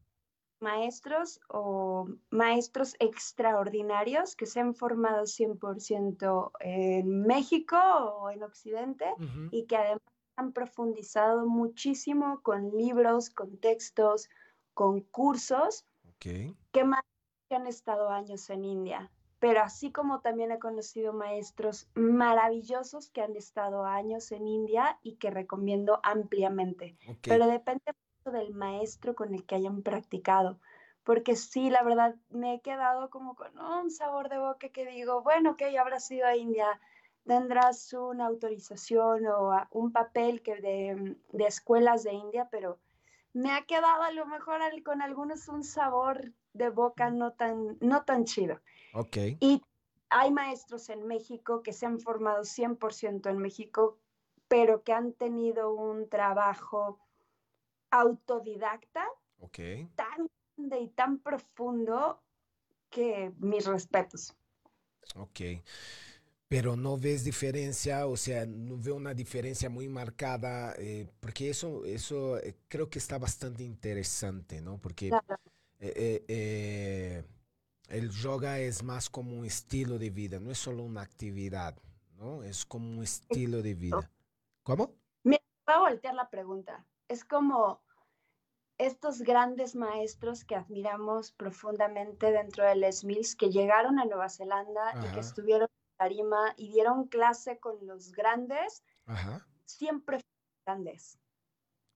[0.58, 9.06] maestros o maestros extraordinarios que se han formado 100% en México o en Occidente
[9.52, 10.02] y que además
[10.34, 14.28] han profundizado muchísimo con libros, con textos,
[14.78, 15.84] con cursos,
[16.20, 17.02] que más
[17.50, 23.36] han estado años en India pero así como también he conocido maestros maravillosos que han
[23.36, 26.96] estado años en India y que recomiendo ampliamente.
[27.22, 30.58] Pero depende mucho del maestro con el que hayan practicado.
[31.04, 35.22] Porque sí, la verdad, me he quedado como con un sabor de boca que digo,
[35.22, 36.80] bueno, que ya habrá sido a India,
[37.24, 42.78] tendrás una autorización o un papel que de, de escuelas de India, pero
[43.32, 48.04] me ha quedado a lo mejor con algunos un sabor de boca no tan, no
[48.04, 48.60] tan chido.
[49.40, 49.62] Y
[50.10, 53.98] hay maestros en México que se han formado 100% en México,
[54.48, 56.98] pero que han tenido un trabajo
[57.90, 59.06] autodidacta
[59.94, 62.22] tan grande y tan profundo
[62.90, 64.34] que mis respetos.
[65.16, 65.40] Ok.
[66.48, 71.84] Pero no ves diferencia, o sea, no veo una diferencia muy marcada, eh, porque eso,
[71.84, 74.78] eso eh, creo que está bastante interesante, ¿no?
[74.78, 75.10] Porque
[75.78, 77.22] eh,
[77.88, 81.76] el yoga es más como un estilo de vida, no es solo una actividad,
[82.16, 82.42] ¿no?
[82.42, 84.10] Es como un estilo de vida.
[84.62, 84.94] ¿Cómo?
[85.24, 86.86] Me voy a voltear la pregunta.
[87.08, 87.82] Es como
[88.78, 94.94] estos grandes maestros que admiramos profundamente dentro de Les Mills, que llegaron a Nueva Zelanda
[95.04, 98.82] y que estuvieron Tarima y dieron clase con los grandes,
[99.66, 101.18] siempre fueron grandes.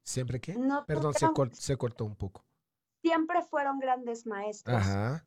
[0.05, 0.59] ¿Siempre qué?
[0.87, 2.45] Perdón, se, se, cortó un poco.
[3.01, 4.77] Siempre fueron grandes maestros.
[4.77, 5.25] Ajá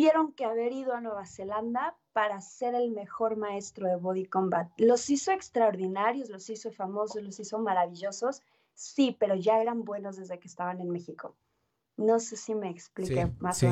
[0.00, 4.68] tuvieron que haber ido a Nueva Zelanda para ser el mejor maestro de Body Combat.
[4.78, 8.40] Los hizo extraordinarios, los hizo famosos, los hizo maravillosos,
[8.72, 11.36] sí, pero ya eran buenos desde que estaban en México.
[11.98, 13.68] No sé si me expliqué más sí.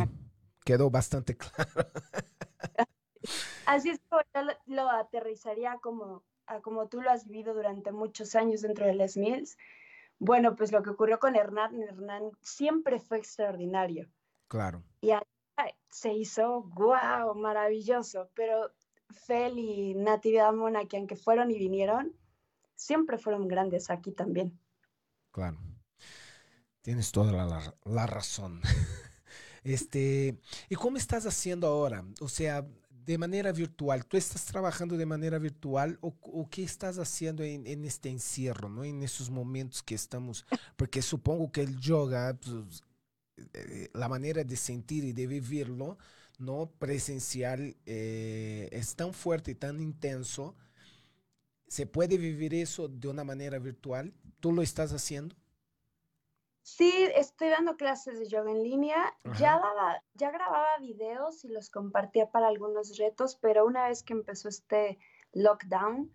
[0.64, 1.88] Quedó bastante claro.
[3.66, 6.24] Así es como yo lo, aterrizaría como,
[6.62, 9.56] como tú lo has vivido durante muchos años dentro de Les Mills.
[10.18, 14.08] Bueno, pues lo que ocurrió con Hernán, Hernán siempre fue extraordinario.
[14.48, 14.82] Claro.
[15.00, 15.12] Y
[15.90, 18.72] se hizo, wow, maravilloso, pero
[19.10, 22.14] Fel y Natividad Mona, que aunque fueron y vinieron,
[22.74, 24.58] siempre fueron grandes aquí también.
[25.32, 25.58] Claro,
[26.82, 27.32] tienes toda
[27.84, 28.60] la, razón.
[29.64, 32.04] este, ¿y cómo estás haciendo ahora?
[32.20, 32.66] O sea,
[33.08, 38.10] de manera virtual, ¿tú estás trabajando de manera virtual o, qué estás haciendo en, este
[38.10, 38.84] encierro, ¿no?
[38.84, 40.44] en esos momentos que estamos?
[40.76, 42.84] Porque supongo que el yoga, pues,
[43.54, 45.96] eh, la manera de sentir y de vivirlo,
[46.38, 46.70] ¿no?
[46.78, 50.54] presencial, eh, es tan fuerte y tan intenso.
[51.66, 54.12] ¿Se puede vivir eso de una manera virtual?
[54.38, 55.34] ¿Tú lo estás haciendo?
[56.76, 59.16] Sí, estoy dando clases de yoga en línea.
[59.38, 59.58] Ya,
[60.14, 64.98] ya grababa videos y los compartía para algunos retos, pero una vez que empezó este
[65.32, 66.12] lockdown,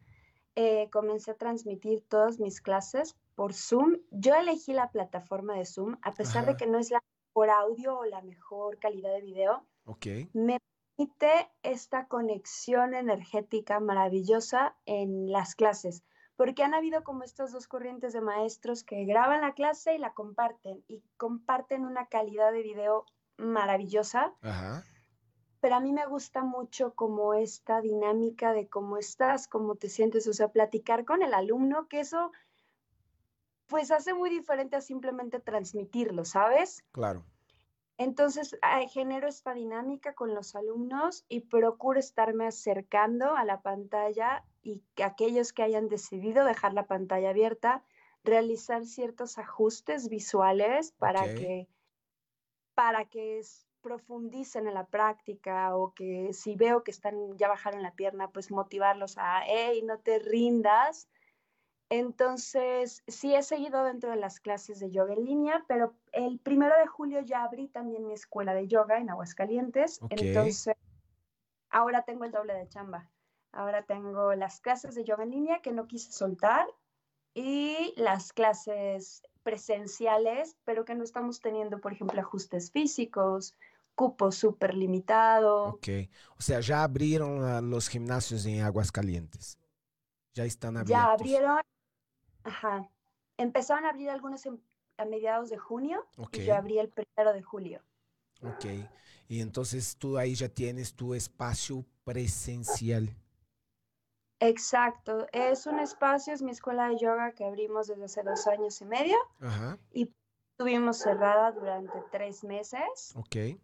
[0.56, 3.98] eh, comencé a transmitir todas mis clases por Zoom.
[4.12, 7.98] Yo elegí la plataforma de Zoom, a pesar de que no es la mejor audio
[7.98, 9.66] o la mejor calidad de video.
[9.86, 10.30] Okay.
[10.34, 10.60] Me
[10.96, 16.04] permite esta conexión energética maravillosa en las clases
[16.36, 20.14] porque han habido como estas dos corrientes de maestros que graban la clase y la
[20.14, 23.06] comparten y comparten una calidad de video
[23.38, 24.34] maravillosa.
[25.60, 30.28] Pero a mí me gusta mucho como esta dinámica de cómo estás, cómo te sientes,
[30.28, 32.32] o sea, platicar con el alumno, que eso
[33.68, 36.84] pues hace muy diferente a simplemente transmitirlo, ¿sabes?
[36.92, 37.26] Claro.
[37.98, 38.58] Entonces,
[38.92, 45.04] genero esta dinámica con los alumnos y procuro estarme acercando a la pantalla y que
[45.04, 47.84] aquellos que hayan decidido dejar la pantalla abierta,
[48.24, 51.68] realizar ciertos ajustes visuales para que
[52.74, 53.42] para que
[53.82, 58.50] profundicen en la práctica o que si veo que están ya bajaron la pierna, pues
[58.50, 61.10] motivarlos a, hey, no te rindas,
[62.00, 66.76] entonces, sí he seguido dentro de las clases de yoga en línea, pero el primero
[66.80, 70.00] de julio ya abrí también mi escuela de yoga en Aguascalientes.
[70.10, 70.76] Entonces,
[71.70, 73.12] ahora tengo el doble de chamba.
[73.52, 76.66] Ahora tengo las clases de yoga en línea que no quise soltar
[77.36, 83.56] y las clases presenciales, pero que no estamos teniendo, por ejemplo, ajustes físicos,
[83.94, 85.66] cupo súper limitado.
[85.66, 85.90] Ok,
[86.40, 89.60] o sea, ya abrieron los gimnasios en Aguascalientes.
[90.34, 90.90] Ya están abiertos.
[90.90, 91.60] Ya abrieron
[92.44, 92.90] Ajá.
[93.38, 94.46] Empezaron a abrir algunos
[94.98, 97.82] a mediados de junio y yo abrí el primero de julio.
[98.42, 98.66] Ok.
[99.28, 103.10] Y entonces tú ahí ya tienes tu espacio presencial.
[104.40, 105.26] Exacto.
[105.32, 108.86] Es un espacio, es mi escuela de yoga que abrimos desde hace dos años y
[108.86, 109.16] medio.
[109.40, 109.78] Ajá.
[109.92, 110.14] Y
[110.52, 113.14] estuvimos cerrada durante tres meses.
[113.16, 113.58] Ok.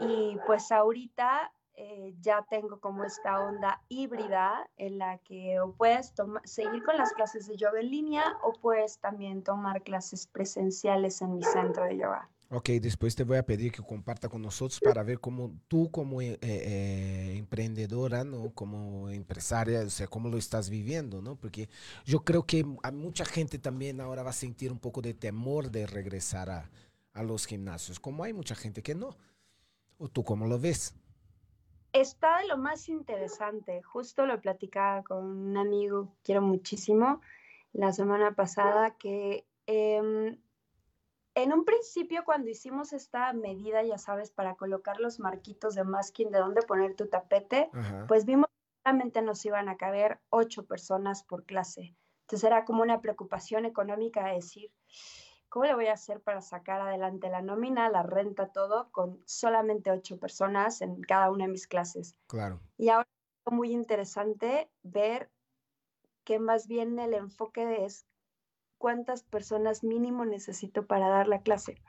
[0.00, 6.12] Y pues ahorita eh, ya tengo como esta onda híbrida en la que o puedes
[6.44, 11.34] seguir con las clases de yoga en línea o puedes también tomar clases presenciales en
[11.34, 12.30] mi centro de yoga.
[12.50, 16.22] Ok, después te voy a pedir que comparta con nosotros para ver cómo tú como
[16.22, 18.50] eh, eh, emprendedora, ¿no?
[18.50, 21.34] como empresaria, o sea, cómo lo estás viviendo, ¿no?
[21.34, 21.68] Porque
[22.04, 25.72] yo creo que a mucha gente también ahora va a sentir un poco de temor
[25.72, 26.70] de regresar a,
[27.14, 29.16] a los gimnasios, como hay mucha gente que no.
[29.98, 30.94] ¿O tú cómo lo ves?
[31.94, 33.80] Está de lo más interesante.
[33.80, 37.20] Justo lo platicaba con un amigo, quiero muchísimo,
[37.72, 40.36] la semana pasada, que em,
[41.36, 46.32] en un principio cuando hicimos esta medida, ya sabes, para colocar los marquitos de masking
[46.32, 47.70] de dónde poner tu tapete,
[48.08, 51.94] pues vimos que solamente nos iban a caber ocho personas por clase.
[52.22, 54.72] Entonces era como una preocupación económica de decir,
[55.54, 59.92] ¿cómo le voy a hacer para sacar adelante la nómina, la renta, todo, con solamente
[59.92, 62.18] ocho personas en cada una de mis clases?
[62.26, 62.58] Claro.
[62.76, 63.06] Y ahora
[63.46, 65.30] es muy interesante ver
[66.24, 68.04] que más bien el enfoque es
[68.78, 71.80] cuántas personas mínimo necesito para dar la clase.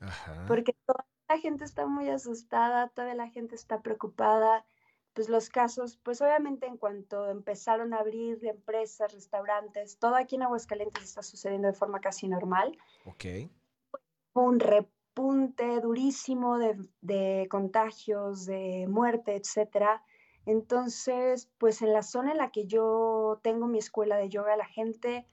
[0.00, 0.44] Ajá.
[0.48, 4.66] Porque toda la gente está muy asustada, toda la gente está preocupada
[5.14, 10.42] pues los casos, pues obviamente en cuanto empezaron a abrir empresas, restaurantes, todo aquí en
[10.42, 12.76] Aguascalientes está sucediendo de forma casi normal.
[13.04, 13.24] Ok.
[14.32, 20.02] Un repunte durísimo de, contagios, de muerte, etcétera.
[20.46, 24.66] Entonces, pues en la zona en la que yo tengo mi escuela de yoga, la
[24.66, 25.26] gente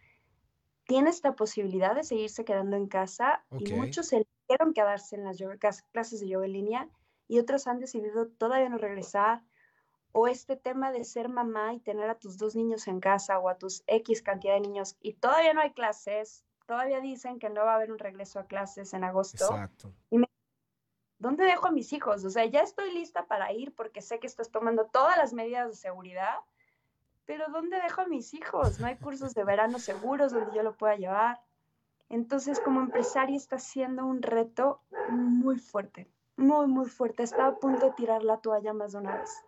[0.85, 5.37] tiene esta posibilidad de seguirse quedando en casa y muchos eligieron quedarse en las
[5.93, 6.89] clases de yoga en línea
[7.27, 9.43] y otros han decidido todavía no regresar
[10.11, 13.49] o este tema de ser mamá y tener a tus dos niños en casa o
[13.49, 17.65] a tus X cantidad de niños y todavía no hay clases, todavía dicen que no
[17.65, 19.45] va a haber un regreso a clases en agosto.
[19.45, 19.93] Exacto.
[20.09, 20.17] Y
[21.19, 22.23] ¿Dónde dejo a mis hijos?
[22.23, 25.67] O sea, ya estoy lista para ir porque sé que estás tomando todas las medidas
[25.67, 26.35] de seguridad,
[27.25, 28.79] pero ¿dónde dejo a mis hijos?
[28.79, 31.41] No hay cursos de verano seguros donde yo lo pueda llevar.
[32.07, 37.23] Entonces, como empresaria está siendo un reto muy fuerte, muy, muy fuerte.
[37.23, 39.43] Estaba a punto de tirar la toalla más de una vez.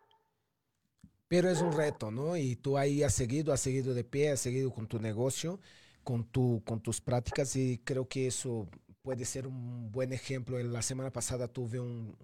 [1.31, 2.35] Pero es un reto, ¿no?
[2.35, 5.61] Y tú ahí has seguido, has seguido de pie, has seguido con tu negocio,
[6.03, 8.67] con, tu, con tus prácticas y creo que eso
[9.01, 10.61] puede ser un buen ejemplo.
[10.61, 12.17] La semana pasada tuve un,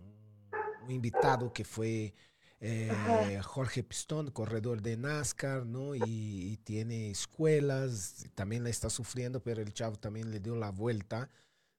[0.90, 2.16] invitado que fue
[2.60, 5.96] eh, Jorge Pistón, corredor de NASCAR, ¿no?
[5.96, 11.30] Y, tiene escuelas, también la está sufriendo, pero el chavo también le dio la vuelta,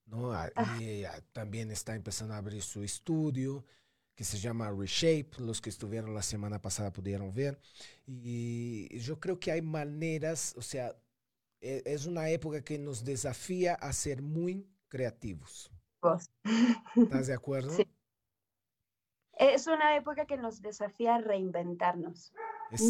[0.07, 0.33] ¿no?
[0.33, 0.51] Ah.
[0.81, 3.67] Y ah, también está empezando a abrir su estudio
[4.19, 7.57] que se llama Reshape, los que estuvieron la semana pasada pudieron ver.
[8.05, 10.97] Y yo creo que hay maneras, o sea,
[11.61, 15.71] e, es una época que nos desafía a ser muy creativos.
[16.97, 17.71] ¿Estás de acuerdo?
[17.77, 17.87] Sí.
[19.35, 22.33] Es una época que nos desafía a reinventarnos.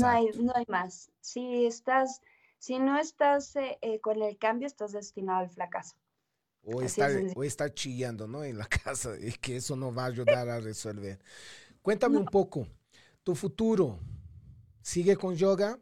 [0.00, 1.10] No hay, no hay más.
[1.20, 2.22] Si estás,
[2.56, 5.94] si no estás eh, eh, con el cambio, estás destinado al fracaso.
[6.74, 8.44] O está, chillando, ¿no?
[8.44, 11.18] En la casa, y que eso no va a ayudar a resolver.
[11.82, 12.66] Cuéntame un poco,
[13.22, 13.98] ¿tu futuro
[14.82, 15.78] sigue con yoga?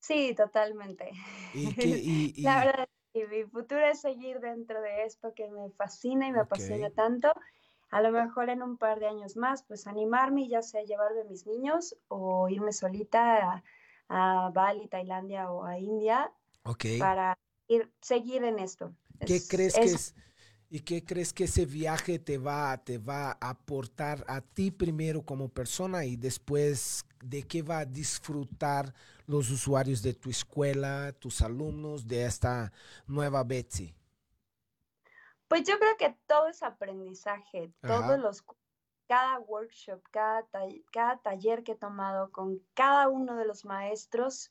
[0.00, 1.10] Sí, totalmente.
[1.54, 6.40] ¿Y La verdad, mi futuro es seguir dentro de esto que me fascina y me
[6.40, 7.32] apasiona tanto
[7.94, 11.24] a lo mejor en un par de años más, pues animarme, ya sea llevarme a
[11.24, 13.62] mis niños o irme solita
[14.08, 16.32] a, Bali, Tailandia o a India
[16.98, 17.38] para
[17.68, 18.92] ir, seguir en esto.
[19.20, 20.14] ¿Qué crees que es?
[20.70, 25.22] ¿Y qué crees que ese viaje te va, te va a aportar a ti primero
[25.24, 28.92] como persona y después de qué va a disfrutar
[29.26, 32.72] los usuarios de tu escuela, tus alumnos, de esta
[33.06, 33.94] nueva Betsy?
[35.46, 38.44] Pues yo creo que todo es aprendizaje, todos los,
[39.06, 40.44] cada workshop, cada,
[40.92, 44.50] cada taller que he tomado con cada uno de los maestros,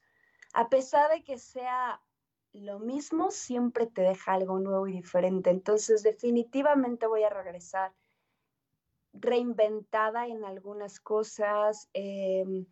[0.53, 2.01] a pesar de que sea
[2.53, 5.49] lo mismo, siempre te deja algo nuevo y diferente.
[5.49, 7.93] Entonces, definitivamente voy a regresar
[9.13, 12.65] reinventada en algunas cosas, em,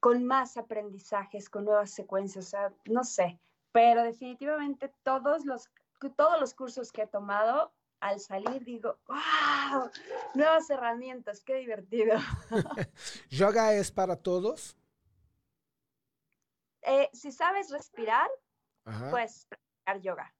[0.00, 3.40] con más aprendizajes, con nuevas secuencias, o sea, no sé,
[3.72, 5.70] pero definitivamente todos los
[6.16, 9.90] todos los cursos que he tomado, al salir digo, wow,
[10.34, 12.18] nuevas herramientas, qué divertido.
[13.30, 14.76] ¿Yoga es para todos?
[16.82, 18.28] Eh, si sabes respirar,
[19.10, 20.34] puedes practicar yoga.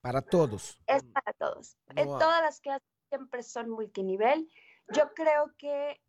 [0.00, 0.80] Para todos.
[0.86, 1.76] Es para todos.
[1.94, 4.50] En todas las clases siempre son multinivel.
[4.88, 6.00] Yo creo que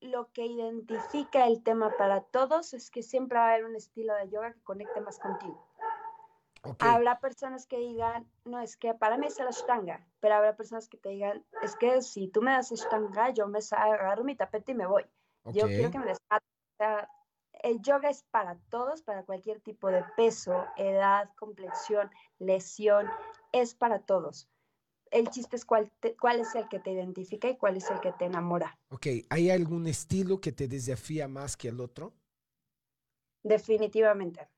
[0.00, 4.14] lo que identifica el tema para todos es que siempre va a haber un estilo
[4.14, 5.66] de yoga que conecte más contigo.
[6.78, 10.88] Habrá personas que digan, no, es que para mí es la ashtanga, pero habrá personas
[10.88, 14.72] que te digan, es que si tú me das ashtanga, yo me agarro mi tapete
[14.72, 15.04] y me voy.
[15.44, 16.18] Yo quiero que me des...
[17.62, 23.08] el yoga es para todos, para cualquier tipo de peso, edad, complexión, lesión,
[23.52, 24.48] es para todos.
[25.10, 25.90] El chiste es cuál,
[26.20, 28.78] cuál es el que te identifica y cuál es el que te enamora.
[28.90, 32.14] Ok, ¿hay algún estilo que te desafía más que el otro?
[33.42, 34.48] Definitivamente.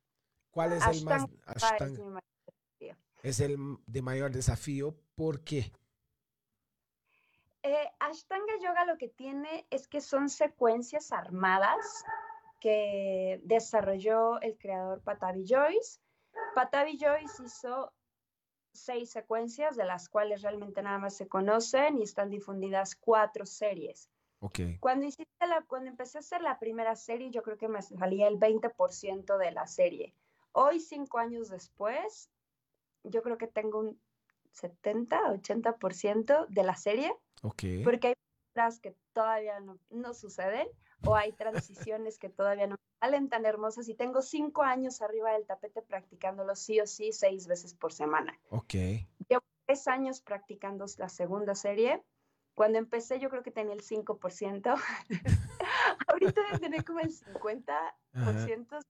[0.51, 2.21] ¿Cuál es el más Ashtanga?
[3.23, 4.95] Es, el de mayor desafío.
[5.15, 5.73] ¿Por qué?
[7.63, 12.05] Eh, Ashtanga Yoga lo que tiene es que son secuencias armadas
[12.63, 15.99] que desarrolló el creador Patavi Joyce.
[16.55, 17.93] Patavi Joyce hizo
[18.73, 24.09] seis secuencias, de las cuales realmente nada más se conocen y están difundidas cuatro series.
[24.39, 24.79] Okay.
[24.79, 28.29] Cuando, hiciste la, cuando empecé a hacer la primera serie, yo creo que me salía
[28.29, 30.15] el 20% de la serie.
[30.53, 32.31] Hoy, cinco años después,
[33.03, 34.01] yo creo que tengo un
[34.53, 37.13] 70, 80% de la serie.
[37.83, 38.15] Porque hay
[38.55, 40.69] cosas que todavía no, no, suceden
[41.05, 45.47] o hay transiciones que todavía no salen tan hermosas y tengo cinco años arriba del
[45.47, 48.39] tapete practicándolo sí o sí seis veces por semana.
[48.51, 48.75] Ok.
[49.29, 52.03] Llevo tres años practicando la segunda serie.
[52.55, 54.83] Cuando empecé yo creo que tenía el 5%.
[56.07, 58.83] Ahorita debe tener como el 50%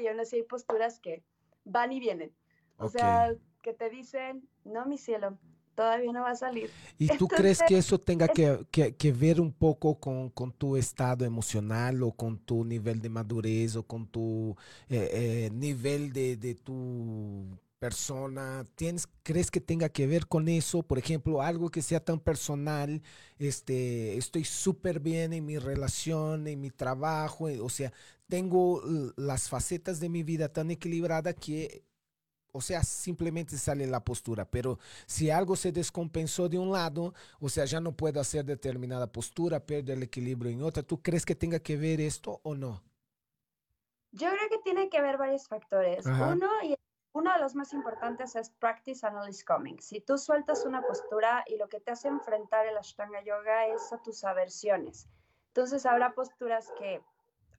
[0.00, 1.22] y aún así hay posturas que
[1.64, 2.34] van y vienen.
[2.78, 5.38] O sea, que te dicen, no, mi cielo,
[5.74, 6.70] todavía no va a salir.
[6.98, 11.24] ¿Y tú crees que eso tenga que, que, ver un poco con, con, tu estado
[11.24, 14.56] emocional o con tu nivel de madurez o con tu
[14.88, 17.46] eh, eh, nivel de, de tu
[17.78, 18.64] persona?
[18.76, 20.82] ¿Tienes, ¿Crees que tenga que ver con eso?
[20.82, 23.02] Por ejemplo, algo que sea tan personal,
[23.38, 27.92] este, estoy súper bien en mi relación, en mi trabajo, o sea,
[28.28, 28.82] tengo
[29.16, 31.82] las facetas de mi vida tan equilibrada que,
[32.52, 37.48] o sea, simplemente sale la postura, pero si algo se descompensó de un lado, o
[37.48, 41.34] sea, ya no puedo hacer determinada postura, pierdo el equilibrio en otra, ¿tú crees que
[41.34, 42.82] tenga que ver esto o no?
[44.12, 46.04] Yo creo que tiene que ver varios factores.
[46.04, 46.76] Uno, y
[47.14, 49.78] uno de los más importantes es practice analysis coming.
[49.80, 53.90] Si tú sueltas una postura y lo que te hace enfrentar el Ashtanga Yoga es
[53.92, 55.08] a tus aversiones.
[55.48, 57.02] Entonces habrá posturas que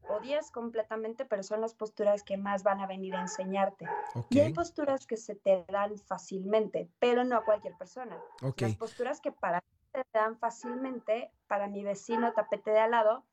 [0.10, 3.88] odias completamente, pero son las posturas que más van a venir a enseñarte.
[4.30, 8.18] Y hay posturas que se te dan fácilmente, pero no a cualquier persona.
[8.58, 13.24] Las posturas que para ti te dan fácilmente, para mi vecino tapete de al lado,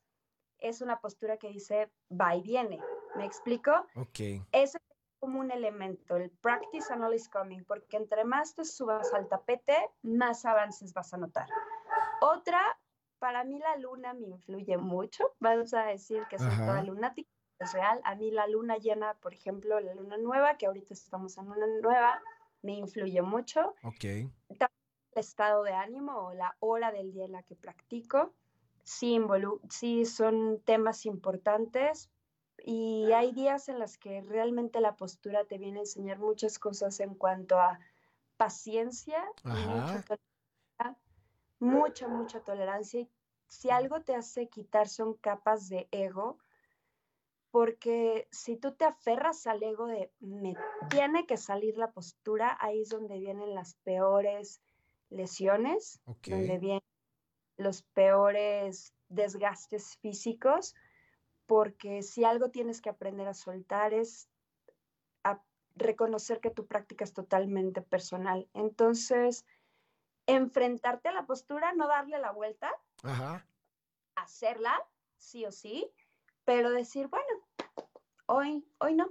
[0.59, 2.81] es una postura que dice va y viene.
[3.17, 3.73] ¿Me explico?
[3.97, 4.21] Ok.
[4.53, 4.83] Ese es
[5.19, 9.29] como un elemento, el practice and all is coming, porque entre más te subas al
[9.29, 11.49] tapete, más avances vas a notar.
[12.21, 12.79] Otra,
[13.21, 15.35] para mí la luna me influye mucho.
[15.39, 18.01] Vamos a decir que soy toda lunática, es real.
[18.05, 21.67] A mí la luna llena, por ejemplo, la luna nueva, que ahorita estamos en luna
[21.81, 22.21] nueva,
[22.63, 23.75] me influye mucho.
[23.85, 24.05] Ok.
[24.05, 24.29] el
[25.15, 28.33] estado de ánimo o la hora del día en la que practico.
[28.83, 29.21] Sí,
[29.69, 32.11] sí son temas importantes
[32.65, 36.99] y hay días en los que realmente la postura te viene a enseñar muchas cosas
[37.01, 37.79] en cuanto a
[38.37, 39.23] paciencia,
[41.61, 43.01] mucha, mucha, tolerancia.
[43.01, 43.09] Y
[43.47, 46.39] si algo te hace quitar son capas de ego,
[47.51, 50.55] porque si tú te aferras al ego de me
[50.89, 54.61] tiene que salir la postura, ahí es donde vienen las peores
[55.11, 56.83] lesiones, donde vienen
[57.57, 60.75] los peores desgastes físicos,
[61.47, 64.29] porque si algo tienes que aprender a soltar es
[65.25, 65.43] a
[65.75, 68.49] reconocer que tu práctica es totalmente personal.
[68.55, 69.45] Entonces,
[70.35, 72.71] enfrentarte a la postura, no darle la vuelta,
[74.15, 74.75] hacerla,
[75.17, 75.91] sí o sí,
[76.45, 77.27] pero decir, bueno,
[78.27, 79.11] hoy, hoy no.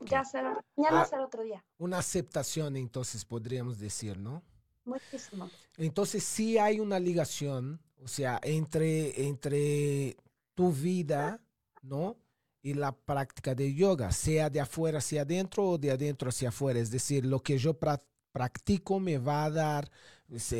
[0.00, 1.64] Ya será, mañana ah, será otro día.
[1.78, 4.42] Una aceptación, entonces, podríamos decir, ¿no?
[4.84, 5.48] Muchísimo.
[5.76, 10.16] Entonces, sí hay una ligación, o sea, entre, entre
[10.54, 11.40] tu vida,
[11.82, 12.16] ¿no?
[12.62, 16.80] Y la práctica de yoga, sea de afuera hacia adentro o de adentro hacia afuera.
[16.80, 17.78] Es decir, lo que yo
[18.32, 19.90] practico me va a dar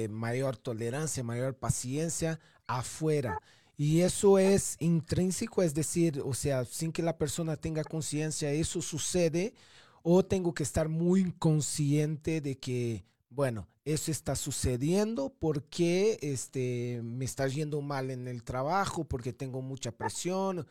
[0.08, 3.40] mayor tolerancia, mayor paciencia afuera.
[3.76, 8.80] Y eso es intrínseco, es decir, o sea, sin que la persona tenga conciencia, eso
[8.80, 9.54] sucede,
[10.02, 17.24] o tengo que estar muy consciente de que, bueno, eso está sucediendo porque este, me
[17.24, 20.66] está yendo mal en el trabajo, porque tengo mucha presión.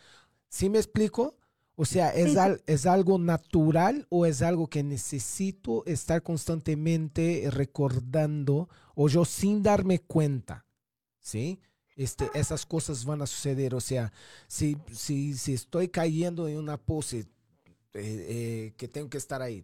[0.49, 1.37] ¿Sí me explico?
[1.75, 9.09] O sea, ¿es, ¿es algo natural o es algo que necesito estar constantemente recordando o
[9.09, 10.65] yo sin darme cuenta?
[11.19, 11.59] ¿Sí?
[11.95, 13.73] este, esas cosas van a suceder.
[13.73, 14.11] O sea,
[14.47, 17.25] si, si, si estoy cayendo en una pose eh,
[17.93, 19.63] eh, que tengo que estar ahí,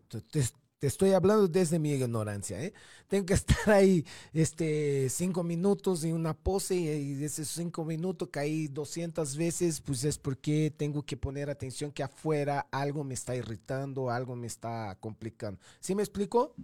[0.82, 2.74] te, estoy hablando desde mi ignorancia, ¿eh?
[3.08, 4.04] Tengo que estar ahí
[4.34, 10.04] este, cinco minutos en una pose y, de esos cinco minutos caí 200 veces, pues
[10.04, 14.98] es porque tengo que poner atención que afuera algo me está irritando, algo me está
[15.00, 15.60] complicando.
[15.80, 16.56] ¿Sí me explico?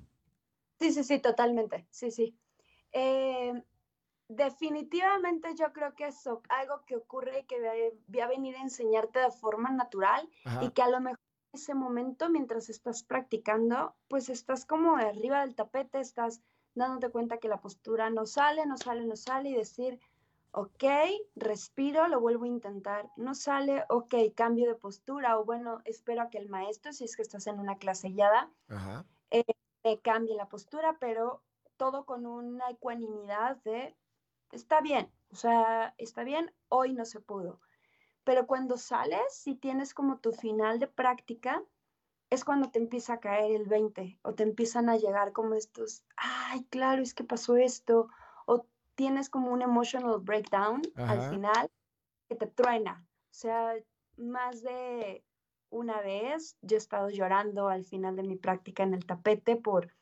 [0.80, 1.86] Sí, sí, sí, totalmente.
[1.92, 2.36] Sí, sí.
[2.94, 3.54] Eh,
[4.28, 9.20] definitivamente yo creo que es algo que ocurre y que voy a venir a enseñarte
[9.20, 10.28] de forma natural
[10.62, 11.27] y que a lo mejor
[11.58, 16.42] ese momento mientras estás practicando, pues estás como arriba del tapete, estás
[16.76, 20.00] dándote cuenta que la postura no sale, no sale, no sale y decir,
[20.52, 20.84] ok,
[21.36, 26.30] respiro, lo vuelvo a intentar, no sale, ok, cambio de postura o bueno, espero a
[26.30, 28.50] que el maestro, si es que estás en una clase guiada,
[29.32, 31.42] eh, cambie la postura, pero
[31.78, 33.96] todo con una ecuanimidad de
[34.52, 37.60] está bien, o sea, está bien, hoy no se pudo.
[38.28, 41.64] Pero cuando sales, si tienes como tu final de práctica,
[42.30, 46.04] es cuando te empieza a caer el 20 o te empiezan a llegar como estos,
[46.18, 48.10] ay, claro, es que pasó esto,
[48.46, 48.66] o
[48.96, 51.72] tienes como un emotional breakdown al final
[52.28, 53.08] que te truena.
[53.32, 53.76] O sea,
[54.18, 55.24] más de
[55.70, 59.94] una vez yo he estado llorando al final de mi práctica en el tapete por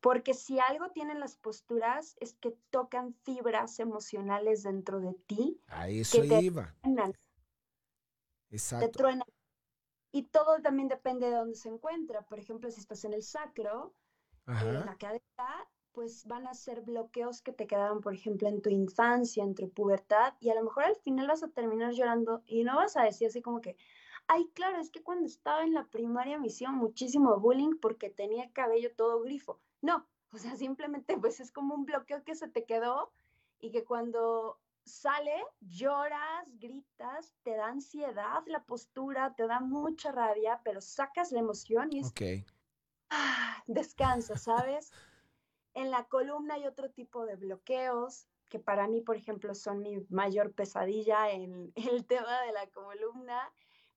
[0.00, 5.58] porque si algo tienen las posturas es que tocan fibras emocionales dentro de ti.
[5.68, 6.74] A eso que te iba.
[8.50, 8.86] Exacto.
[8.86, 9.28] Te truenan.
[10.12, 12.22] Y todo también depende de dónde se encuentra.
[12.22, 13.94] Por ejemplo, si estás en el sacro,
[14.46, 18.68] en la cadera, pues van a ser bloqueos que te quedaron, por ejemplo, en tu
[18.68, 22.64] infancia, en tu pubertad, y a lo mejor al final vas a terminar llorando y
[22.64, 23.76] no vas a decir así como que,
[24.26, 28.50] ay, claro, es que cuando estaba en la primaria me hicieron muchísimo bullying porque tenía
[28.52, 29.60] cabello todo grifo.
[29.82, 33.12] No, o sea, simplemente pues es como un bloqueo que se te quedó
[33.60, 40.60] y que cuando sale, lloras, gritas, te da ansiedad la postura, te da mucha rabia,
[40.64, 42.12] pero sacas la emoción y es...
[43.10, 44.90] Ah, descansa, ¿sabes?
[45.74, 49.98] en la columna hay otro tipo de bloqueos que para mí, por ejemplo, son mi
[50.08, 53.52] mayor pesadilla en el tema de la columna,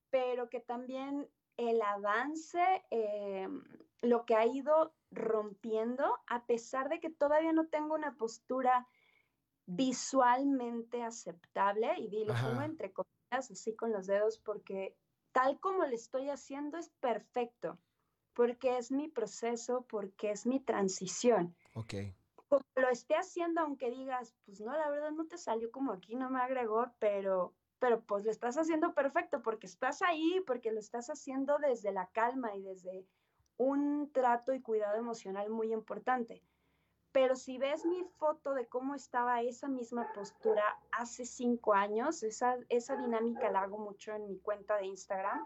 [0.09, 3.63] pero que también el avance, em,
[4.01, 8.87] lo que ha ido rompiendo, a pesar de que todavía no tengo una postura
[9.67, 14.95] visualmente aceptable, y lo pongo entre comillas, así con los dedos, porque
[15.33, 17.77] tal como lo estoy haciendo es perfecto,
[18.33, 21.55] porque es mi proceso, porque es mi transición.
[21.73, 21.93] Ok.
[22.47, 26.15] Como lo esté haciendo, aunque digas, pues no, la verdad no te salió como aquí,
[26.15, 30.79] no me agregó, pero pero pues lo estás haciendo perfecto porque estás ahí, porque lo
[30.79, 33.05] estás haciendo desde la calma y desde
[33.57, 36.43] un trato y cuidado emocional muy importante.
[37.17, 42.59] Pero si ves mi foto de cómo estaba esa misma postura hace cinco años, esa,
[42.69, 45.43] esa dinámica la hago mucho en mi cuenta de Instagram,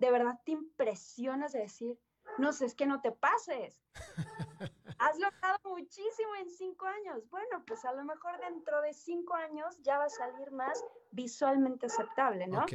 [0.00, 1.96] de verdad te impresionas de decir,
[2.38, 3.80] no sé, es que no te pases.
[4.98, 7.22] Has logrado muchísimo en cinco años.
[7.30, 11.86] Bueno, pues a lo mejor dentro de cinco años ya va a salir más visualmente
[11.86, 12.66] aceptable, ¿no?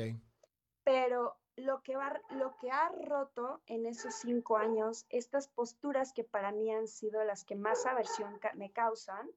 [0.85, 6.23] Pero lo que, va, lo que ha roto en esos cinco años, estas posturas que
[6.23, 9.29] para mí han sido las que más aversión me causan,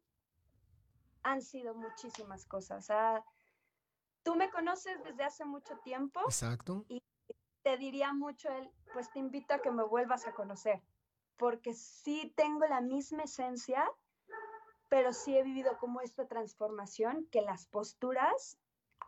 [1.23, 2.89] han sido muchísimas cosas.
[4.23, 6.21] tú me conoces desde hace mucho tiempo.
[6.25, 6.85] Exacto.
[6.89, 7.03] Y
[7.63, 10.83] te diría mucho él, pues te invito a que me vuelvas a conocer,
[11.37, 13.89] porque sí tengo la misma esencia,
[14.89, 18.59] pero sí he vivido como esta transformación que las posturas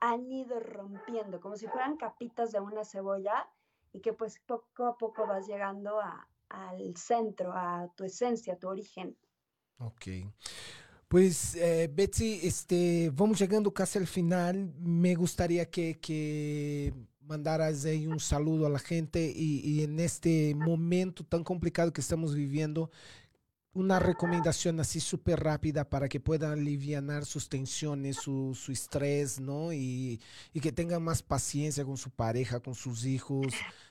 [0.00, 3.48] han ido rompiendo, como si fueran capitas de una cebolla
[3.92, 6.00] y que pues poco a poco vas llegando
[6.48, 9.16] al centro, a tu esencia, a tu origen.
[9.78, 10.06] Ok.
[11.08, 14.72] Pues eh, Betsy, este, vamos llegando casi al final.
[14.78, 16.94] Me gustaría que, que
[17.30, 22.34] mandaras ahí un saludo a la gente y, en este momento tan complicado que estamos
[22.34, 22.90] viviendo,
[23.72, 29.72] una recomendación así súper rápida para que puedan aliviar sus tensiones, su, su estrés, ¿no?
[29.72, 30.20] Y,
[30.60, 33.46] que tengan más paciencia con su pareja, con sus hijos,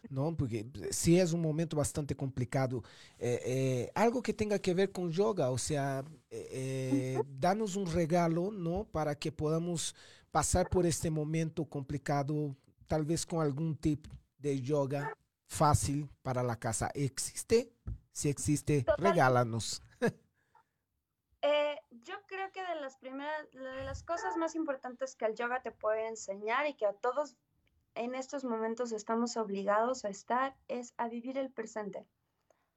[0.10, 0.36] ¿no?
[0.36, 2.84] Porque sí es un momento bastante complicado.
[3.18, 8.52] Eh, eh, algo que tenga que ver con yoga, o sea, eh, danos un regalo,
[8.52, 8.84] ¿no?
[8.92, 9.96] Para que podamos
[10.30, 12.56] pasar por este momento complicado
[12.88, 14.08] tal vez con algún tip
[14.38, 15.14] de yoga
[15.48, 16.92] fácil para la casa.
[16.94, 17.72] ¿Existe?
[18.12, 19.82] Si existe, regálanos.
[21.42, 25.62] Eh, yo creo que de las primeras, de las cosas más importantes que el yoga
[25.62, 27.38] te puede enseñar y que a todos
[27.96, 32.06] en estos momentos estamos obligados a estar es a vivir el presente.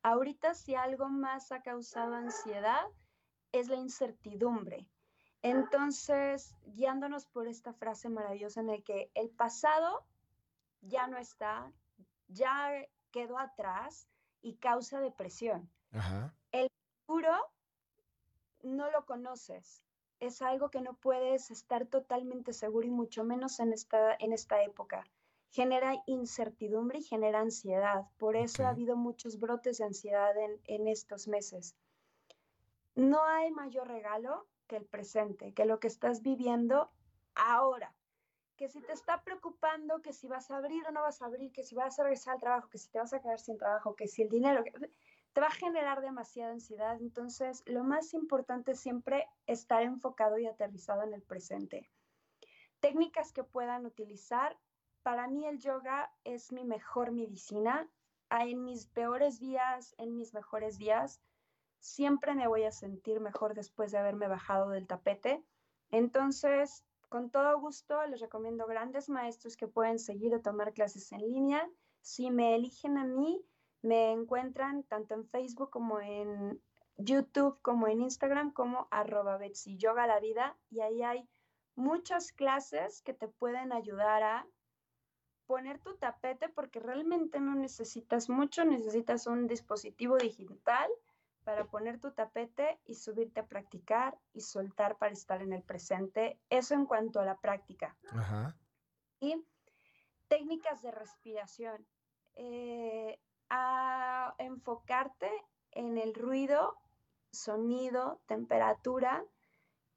[0.03, 2.87] Ahorita si algo más ha causado ansiedad
[3.53, 4.87] es la incertidumbre.
[5.43, 10.07] Entonces, guiándonos por esta frase maravillosa en la que el pasado
[10.80, 11.72] ya no está,
[12.28, 12.70] ya
[13.11, 14.09] quedó atrás
[14.43, 15.70] y causa depresión.
[16.53, 16.68] El
[17.07, 17.32] futuro
[18.62, 19.82] no lo conoces,
[20.20, 24.62] es algo que no puedes estar totalmente seguro y mucho menos en esta, en esta
[24.62, 25.05] época.
[25.51, 28.07] Genera incertidumbre y genera ansiedad.
[28.18, 31.74] Por eso ha habido muchos brotes de ansiedad en, en estos meses.
[32.95, 36.90] No hay mayor regalo el presente, que lo que estás viviendo
[37.34, 37.95] ahora.
[38.62, 41.50] Que si te está preocupando, que si vas a abrir o no vas a abrir,
[41.50, 43.96] que si vas a regresar al trabajo, que si te vas a quedar sin trabajo,
[43.96, 44.62] que si el dinero,
[45.32, 46.96] te va a generar demasiada ansiedad.
[47.00, 51.90] Entonces, lo más importante es siempre estar enfocado y aterrizado en el presente.
[52.78, 54.56] Técnicas que puedan utilizar.
[55.02, 57.90] Para mí el yoga es mi mejor medicina.
[58.30, 61.20] En mis peores días, en mis mejores días,
[61.80, 65.44] siempre me voy a sentir mejor después de haberme bajado del tapete.
[65.90, 71.20] Entonces, con todo gusto, les recomiendo grandes maestros que pueden seguir o tomar clases en
[71.20, 71.70] línea.
[72.00, 73.44] Si me eligen a mí,
[73.82, 76.58] me encuentran tanto en Facebook como en
[76.96, 80.56] YouTube, como en Instagram, como arroba Betsy Yoga la Vida.
[80.70, 81.28] Y ahí hay
[81.74, 84.46] muchas clases que te pueden ayudar a
[85.46, 90.90] poner tu tapete porque realmente no necesitas mucho, necesitas un dispositivo digital
[91.45, 96.38] para poner tu tapete y subirte a practicar y soltar para estar en el presente.
[96.51, 97.97] Eso en cuanto a la práctica.
[99.20, 99.45] Y
[100.28, 101.86] técnicas de respiración.
[102.34, 103.18] Eh,
[103.51, 105.30] a enfocarte
[105.72, 106.78] en el ruido,
[107.30, 109.22] sonido, temperatura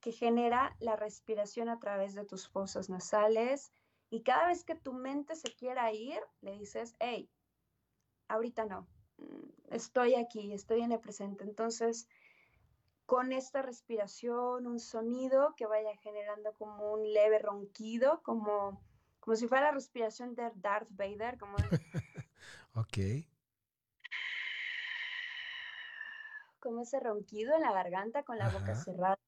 [0.02, 3.72] que genera la respiración a través de tus fosas nasales.
[4.10, 7.30] Y cada vez que tu mente se quiera ir, le dices, hey,
[8.28, 8.88] ahorita no,
[9.18, 11.44] Mm, estoy aquí, estoy en el presente.
[11.44, 12.08] Entonces,
[13.06, 18.82] con esta respiración, un sonido que vaya generando como un leve ronquido, como,
[19.20, 21.56] como si fuera la respiración de Darth Vader, como...
[22.74, 22.98] ok.
[26.60, 29.20] Como ese ronquido en la garganta con la boca cerrada.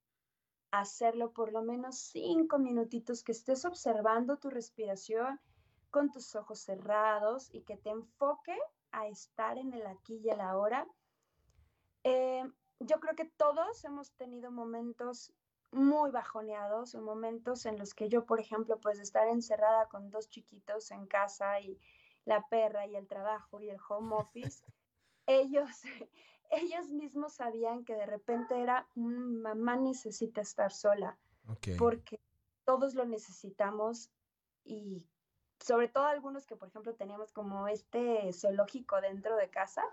[0.72, 5.40] Hacerlo por lo menos cinco minutitos, que estés observando tu respiración
[5.92, 8.58] con tus ojos cerrados y que te enfoque
[8.98, 10.88] a estar en el aquí y el ahora.
[12.04, 12.44] Eh,
[12.80, 15.34] yo creo que todos hemos tenido momentos
[15.72, 20.30] muy bajoneados o momentos en los que yo, por ejemplo, pues estar encerrada con dos
[20.30, 21.78] chiquitos en casa y
[22.26, 24.64] la perra y el trabajo y el home office,
[25.28, 25.70] ellos,
[26.50, 31.18] ellos mismos sabían que de repente era, mamá necesita estar sola,
[31.78, 32.20] porque
[32.66, 34.10] todos lo necesitamos
[34.64, 35.06] y
[35.60, 39.84] sobre todo algunos que, por ejemplo, teníamos como este zoológico dentro de casa,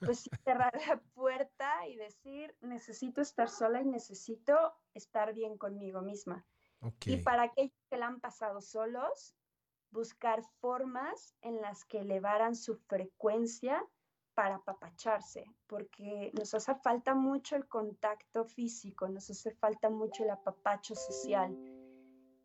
[0.00, 6.44] pues cerrar la puerta y decir, necesito estar sola y necesito estar bien conmigo misma.
[7.06, 9.34] Y para aquellos que la han pasado solos,
[9.90, 13.82] buscar formas en las que elevaran su frecuencia
[14.34, 20.30] para apapacharse, porque nos hace falta mucho el contacto físico, nos hace falta mucho el
[20.30, 21.56] apapacho social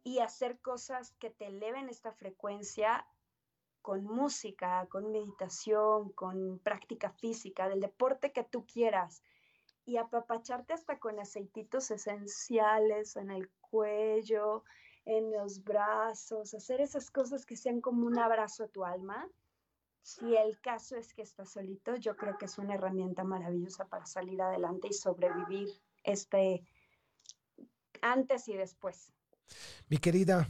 [0.04, 3.06] y hacer cosas que te eleven esta frecuencia
[3.82, 9.24] con música, con meditación, con práctica física, del deporte que tú quieras
[9.86, 14.64] y apapacharte hasta con aceititos esenciales en el cuello,
[15.06, 19.28] en los brazos, hacer esas cosas que sean como un abrazo a tu alma.
[20.04, 24.06] Si el caso es que estás solito, yo creo que es una herramienta maravillosa para
[24.06, 25.70] salir adelante y sobrevivir
[26.04, 26.64] este
[28.02, 29.12] antes y después.
[29.90, 30.50] Mi querida,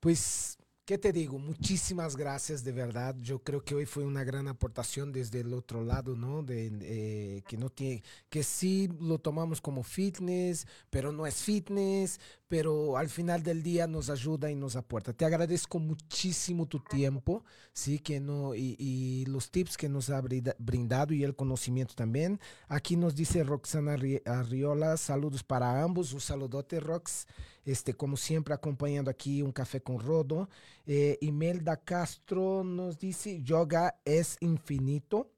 [0.00, 1.38] pues ¿Qué te digo?
[1.38, 3.16] Muchísimas gracias de verdad.
[3.18, 6.44] Yo creo que hoy fue una gran aportación desde el otro lado, ¿no?
[6.46, 12.98] Eh, que no tiene, que sí lo tomamos como fitness, pero no es fitness, pero
[12.98, 15.14] al final del día nos ayuda y nos aporta.
[15.14, 20.20] Te agradezco muchísimo tu tiempo, sí, que no y, y los tips que nos ha
[20.58, 22.38] brindado y el conocimiento también.
[22.68, 23.96] Aquí nos dice Roxana
[24.26, 27.26] Arriola, saludos para ambos, un saludote Rox
[27.64, 30.48] este, como siempre acompañando aquí un café con Rodo.
[30.86, 35.30] Eh, Imelda Castro nos dice, yoga es infinito.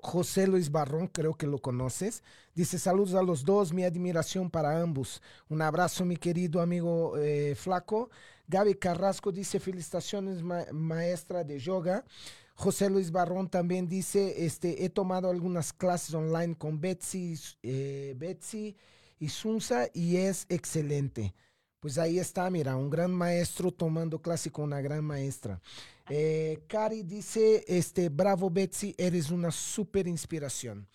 [0.00, 2.22] José Luis Barrón, creo que lo conoces.
[2.54, 5.22] Dice, saludos a los dos, mi admiración para ambos.
[5.48, 8.10] Un abrazo, mi querido amigo eh, Flaco.
[8.46, 12.04] Gaby Carrasco dice, felicitaciones, maestra de yoga.
[12.54, 18.76] José Luis Barrón también dice, este, he tomado algunas clases online con Betsy, eh, Betsy
[19.24, 21.34] y Sunza y es excelente.
[21.80, 25.62] Pues ahí está, mira, un gran maestro tomando clase con una gran maestra.
[26.10, 30.86] Eh, Cari dice, este, bravo Betsy, eres una súper inspiración.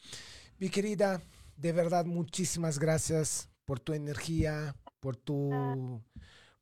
[0.60, 1.22] Mi querida,
[1.58, 6.00] de verdad, muchísimas gracias por tu energía, por tu,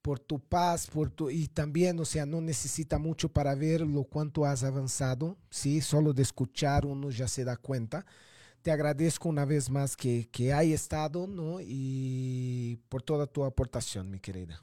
[0.01, 4.05] por tu paz, por tu, y también, o sea, no necesita mucho para ver lo
[4.05, 5.81] cuánto has avanzado, ¿sí?
[5.81, 8.05] Solo de escuchar uno ya se da cuenta
[8.67, 11.59] te agradezco una vez más que, que hay estado, ¿no?
[11.61, 14.61] Y por toda tu aportación, mi querida.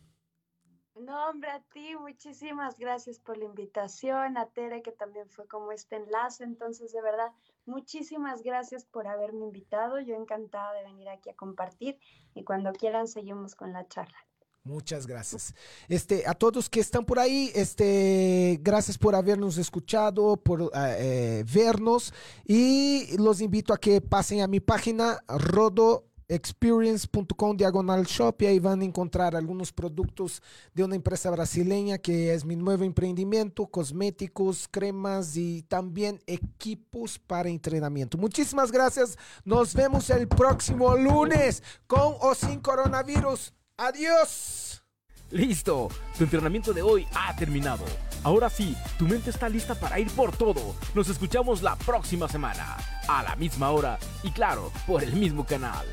[0.95, 5.73] No, hombre, a ti, muchísimas gracias por la invitación, a Tere, que también fue como
[5.73, 6.45] este enlace.
[6.45, 7.33] Entonces, de verdad,
[7.65, 9.99] muchísimas gracias por haberme invitado.
[10.01, 11.99] Yo encantada de venir aquí a compartir
[12.35, 14.19] y cuando quieran seguimos con la charla.
[14.67, 15.55] Muchas gracias.
[15.89, 21.45] Este, a todos que están por ahí, este, gracias por habernos escuchado, por ah, eh,
[21.53, 22.15] vernos
[22.47, 28.81] y los invito a que pasen a mi página rodoexperience.com diagonal shop y ahí van
[28.81, 30.41] a encontrar algunos productos
[30.73, 37.51] de una empresa brasileña que es mi nuevo emprendimiento, cosméticos, cremas y también equipos para
[37.51, 38.17] entrenamiento.
[38.17, 39.19] Muchísimas gracias.
[39.45, 43.53] Nos vemos el próximo lunes con o sin coronavirus.
[43.77, 44.85] Adiós.
[45.31, 47.85] Listo, tu entrenamiento de hoy ha terminado.
[48.23, 50.77] Ahora sí, tu mente está lista para ir por todo.
[50.95, 52.77] Nos escuchamos la próxima semana,
[53.09, 55.85] a la misma hora y claro, por el mismo canal.